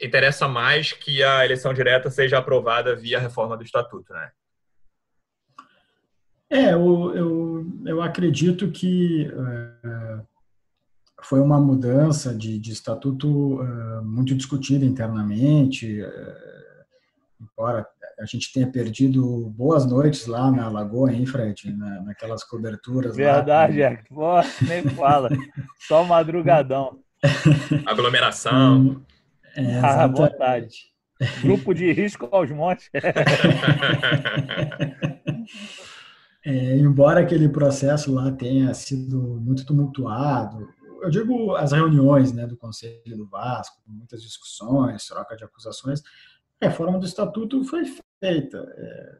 interessa 0.00 0.48
mais 0.48 0.92
que 0.92 1.22
a 1.22 1.44
eleição 1.44 1.72
direta 1.72 2.10
seja 2.10 2.38
aprovada 2.38 2.96
via 2.96 3.20
reforma 3.20 3.56
do 3.56 3.62
estatuto, 3.62 4.12
né? 4.12 4.30
É, 6.50 6.74
eu, 6.74 7.14
eu, 7.14 7.66
eu 7.86 8.02
acredito 8.02 8.70
que 8.70 9.26
é, 9.84 10.20
foi 11.22 11.40
uma 11.40 11.60
mudança 11.60 12.34
de, 12.34 12.58
de 12.58 12.72
estatuto 12.72 13.60
é, 13.62 14.00
muito 14.02 14.34
discutida 14.34 14.84
internamente, 14.84 16.02
é, 16.02 16.36
embora 17.40 17.86
a 18.18 18.26
gente 18.26 18.52
tenha 18.52 18.70
perdido 18.70 19.52
boas 19.56 19.84
noites 19.84 20.26
lá 20.26 20.50
na 20.50 20.68
Lagoa, 20.68 21.12
hein, 21.12 21.26
Fred? 21.26 21.72
Na, 21.72 22.02
naquelas 22.02 22.44
coberturas. 22.44 23.16
Verdade, 23.16 23.80
lá. 23.80 23.86
é. 23.86 23.96
Pô, 24.08 24.40
nem 24.66 24.82
fala. 24.90 25.30
Só 25.88 26.04
madrugadão. 26.04 27.00
Aglomeração. 27.86 28.76
Hum, 28.76 29.02
é, 29.56 29.78
ah, 29.80 30.06
vontade. 30.06 30.92
Grupo 31.42 31.74
de 31.74 31.92
risco 31.92 32.28
aos 32.30 32.50
montes. 32.50 32.88
é, 36.44 36.76
embora 36.76 37.20
aquele 37.20 37.48
processo 37.48 38.12
lá 38.12 38.30
tenha 38.32 38.74
sido 38.74 39.40
muito 39.40 39.64
tumultuado, 39.64 40.68
eu 41.02 41.10
digo 41.10 41.56
as 41.56 41.72
reuniões 41.72 42.32
né, 42.32 42.46
do 42.46 42.56
Conselho 42.56 43.16
do 43.16 43.26
Vasco, 43.26 43.80
muitas 43.86 44.22
discussões, 44.22 45.06
troca 45.06 45.36
de 45.36 45.44
acusações. 45.44 46.02
A 46.60 46.66
reforma 46.66 46.98
do 46.98 47.04
Estatuto 47.04 47.64
foi 47.64 47.84
feita. 48.20 48.58
É, 48.76 49.18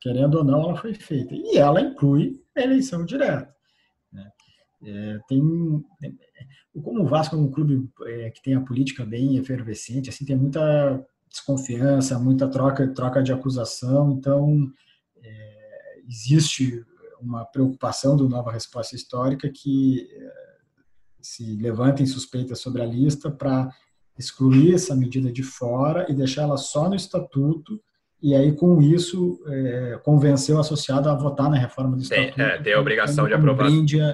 querendo 0.00 0.38
ou 0.38 0.44
não, 0.44 0.62
ela 0.62 0.76
foi 0.76 0.94
feita. 0.94 1.34
E 1.34 1.56
ela 1.56 1.80
inclui 1.80 2.42
a 2.56 2.62
eleição 2.62 3.04
direta. 3.04 3.54
Né? 4.12 4.30
É, 4.84 5.18
tem, 5.28 5.40
como 6.82 7.02
o 7.02 7.06
Vasco 7.06 7.36
é 7.36 7.38
um 7.38 7.50
clube 7.50 7.88
é, 8.04 8.30
que 8.30 8.42
tem 8.42 8.54
a 8.54 8.60
política 8.60 9.04
bem 9.04 9.36
efervescente, 9.36 10.10
assim, 10.10 10.24
tem 10.24 10.36
muita 10.36 11.06
desconfiança, 11.28 12.18
muita 12.18 12.48
troca, 12.48 12.86
troca 12.94 13.22
de 13.22 13.32
acusação, 13.32 14.12
então 14.12 14.72
é, 15.22 16.00
existe 16.08 16.84
uma 17.20 17.44
preocupação 17.44 18.16
do 18.16 18.28
Nova 18.28 18.52
Resposta 18.52 18.94
Histórica 18.94 19.50
que 19.50 20.08
é, 20.12 20.45
se 21.26 21.56
levantem 21.56 22.06
suspeitas 22.06 22.60
sobre 22.60 22.82
a 22.82 22.86
lista 22.86 23.30
para 23.30 23.68
excluir 24.18 24.74
essa 24.74 24.94
medida 24.94 25.30
de 25.32 25.42
fora 25.42 26.06
e 26.08 26.14
deixar 26.14 26.42
ela 26.42 26.56
só 26.56 26.88
no 26.88 26.94
estatuto 26.94 27.80
e 28.22 28.34
aí 28.34 28.54
com 28.54 28.80
isso 28.80 29.42
é, 29.46 30.00
convencer 30.02 30.54
o 30.54 30.58
associado 30.58 31.10
a 31.10 31.14
votar 31.14 31.50
na 31.50 31.56
reforma 31.58 31.96
do 31.96 32.02
estatuto. 32.02 32.34
Tem, 32.34 32.44
é, 32.44 32.62
tem 32.62 32.72
a 32.72 32.80
obrigação 32.80 33.26
de 33.26 33.34
aprovar 33.34 33.68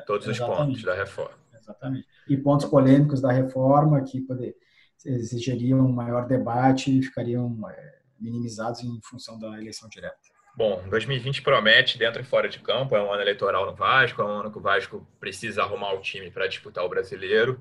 todos 0.06 0.26
os 0.26 0.38
pontos 0.38 0.82
da 0.82 0.94
reforma. 0.94 1.36
Exatamente. 1.60 2.06
E 2.28 2.36
pontos 2.36 2.66
polêmicos 2.66 3.20
da 3.20 3.30
reforma 3.30 4.02
que 4.02 4.20
poder, 4.22 4.56
exigiriam 5.04 5.80
um 5.80 5.92
maior 5.92 6.26
debate 6.26 6.98
e 6.98 7.02
ficariam 7.02 7.58
é, 7.68 7.98
minimizados 8.18 8.82
em 8.82 9.00
função 9.02 9.38
da 9.38 9.58
eleição 9.58 9.88
direta. 9.88 10.16
Bom, 10.54 10.82
2020 10.88 11.42
promete 11.42 11.96
dentro 11.96 12.20
e 12.20 12.24
fora 12.24 12.48
de 12.48 12.58
campo, 12.58 12.94
é 12.94 13.02
um 13.02 13.10
ano 13.10 13.22
eleitoral 13.22 13.64
no 13.64 13.74
Vasco, 13.74 14.20
é 14.20 14.24
um 14.24 14.40
ano 14.40 14.52
que 14.52 14.58
o 14.58 14.60
Vasco 14.60 15.06
precisa 15.18 15.62
arrumar 15.62 15.94
o 15.94 16.00
time 16.00 16.30
para 16.30 16.46
disputar 16.46 16.84
o 16.84 16.88
brasileiro. 16.88 17.58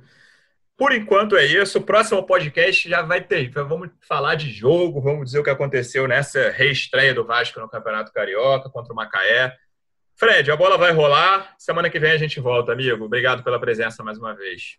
Por 0.82 0.92
enquanto 0.94 1.38
é 1.38 1.46
isso. 1.46 1.78
O 1.78 1.84
próximo 1.84 2.24
podcast 2.24 2.90
já 2.90 3.04
vai 3.04 3.22
ter. 3.22 3.50
Vamos 3.50 3.92
falar 4.02 4.34
de 4.34 4.50
jogo, 4.50 5.00
vamos 5.00 5.26
dizer 5.26 5.40
o 5.40 5.44
que 5.44 5.50
aconteceu 5.50 6.08
nessa 6.08 6.50
reestreia 6.50 7.14
do 7.14 7.24
Vasco 7.24 7.60
no 7.60 7.70
Campeonato 7.70 8.12
Carioca 8.12 8.68
contra 8.68 8.92
o 8.92 8.96
Macaé. 8.96 9.56
Fred, 10.16 10.52
a 10.52 10.56
bola 10.56 10.78
vai 10.78 10.92
rolar. 10.92 11.54
Semana 11.58 11.90
que 11.90 12.00
vem 12.00 12.12
a 12.12 12.18
gente 12.18 12.40
volta, 12.40 12.72
amigo. 12.72 13.06
Obrigado 13.06 13.44
pela 13.44 13.60
presença 13.60 14.04
mais 14.04 14.18
uma 14.18 14.34
vez. 14.34 14.78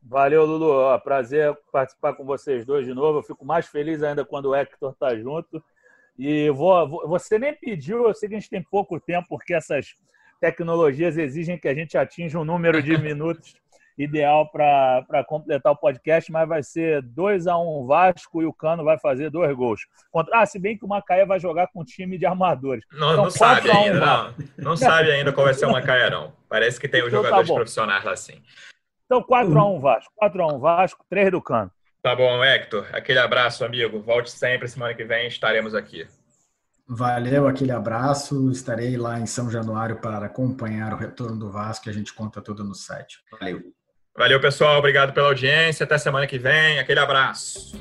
Valeu, 0.00 0.44
Lulu. 0.44 0.98
prazer 1.00 1.56
participar 1.72 2.14
com 2.14 2.24
vocês 2.24 2.64
dois 2.64 2.86
de 2.86 2.94
novo. 2.94 3.18
Eu 3.18 3.22
fico 3.22 3.44
mais 3.44 3.66
feliz 3.66 4.02
ainda 4.02 4.24
quando 4.24 4.46
o 4.50 4.54
Hector 4.54 4.92
está 4.92 5.16
junto. 5.16 5.62
E 6.18 6.50
vou, 6.50 7.06
você 7.06 7.38
nem 7.38 7.54
pediu, 7.54 8.08
eu 8.08 8.14
sei 8.14 8.28
que 8.28 8.34
a 8.34 8.38
gente 8.38 8.50
tem 8.50 8.62
pouco 8.62 8.98
tempo, 8.98 9.28
porque 9.28 9.54
essas 9.54 9.94
tecnologias 10.40 11.16
exigem 11.16 11.58
que 11.58 11.68
a 11.68 11.74
gente 11.74 11.96
atinja 11.96 12.38
um 12.38 12.44
número 12.44 12.82
de 12.82 12.96
minutos 12.98 13.54
ideal 13.96 14.48
para 14.50 15.24
completar 15.26 15.72
o 15.72 15.76
podcast, 15.76 16.30
mas 16.30 16.48
vai 16.48 16.62
ser 16.62 17.02
2 17.02 17.46
a 17.48 17.58
1 17.58 17.82
um 17.82 17.86
Vasco 17.86 18.40
e 18.40 18.46
o 18.46 18.52
Cano 18.52 18.84
vai 18.84 18.98
fazer 18.98 19.28
dois 19.28 19.54
gols. 19.56 19.86
Contra... 20.10 20.40
Ah, 20.40 20.46
se 20.46 20.58
bem 20.58 20.78
que 20.78 20.84
o 20.84 20.88
Macaé 20.88 21.26
vai 21.26 21.40
jogar 21.40 21.66
com 21.68 21.80
um 21.80 21.84
time 21.84 22.16
de 22.16 22.24
armadores. 22.24 22.84
Não, 22.92 23.12
então, 23.12 23.24
não 23.24 23.30
sabe 23.30 23.70
ainda, 23.70 24.00
não. 24.00 24.34
Não 24.56 24.76
sabe 24.76 25.10
ainda 25.10 25.32
qual 25.32 25.46
vai 25.46 25.54
ser 25.54 25.66
o 25.66 25.72
Macaé, 25.72 26.10
não. 26.10 26.32
Parece 26.48 26.80
que 26.80 26.88
tem 26.88 27.02
os 27.02 27.08
então, 27.08 27.22
jogadores 27.22 27.48
tá 27.48 27.54
profissionais 27.54 28.04
lá 28.04 28.16
sim. 28.16 28.40
Então 29.06 29.22
4 29.22 29.58
a 29.58 29.68
1 29.68 29.80
Vasco, 29.80 30.12
4 30.16 30.42
a 30.42 30.46
1 30.54 30.58
Vasco, 30.58 31.04
3 31.08 31.32
do 31.32 31.42
Cano. 31.42 31.70
Tá 32.02 32.14
bom, 32.14 32.42
Hector. 32.42 32.86
Aquele 32.92 33.18
abraço, 33.18 33.64
amigo. 33.64 34.00
Volte 34.00 34.30
sempre. 34.30 34.68
Semana 34.68 34.94
que 34.94 35.04
vem 35.04 35.26
estaremos 35.26 35.74
aqui. 35.74 36.06
Valeu, 36.86 37.46
aquele 37.46 37.72
abraço. 37.72 38.50
Estarei 38.50 38.96
lá 38.96 39.20
em 39.20 39.26
São 39.26 39.50
Januário 39.50 39.96
para 39.96 40.24
acompanhar 40.24 40.94
o 40.94 40.96
retorno 40.96 41.38
do 41.38 41.50
Vasco 41.50 41.88
e 41.88 41.90
a 41.90 41.92
gente 41.92 42.14
conta 42.14 42.40
tudo 42.40 42.64
no 42.64 42.74
site. 42.74 43.18
Valeu. 43.30 43.60
Valeu, 44.16 44.40
pessoal. 44.40 44.78
Obrigado 44.78 45.12
pela 45.12 45.28
audiência. 45.28 45.84
Até 45.84 45.98
semana 45.98 46.26
que 46.26 46.38
vem. 46.38 46.78
Aquele 46.78 47.00
abraço. 47.00 47.76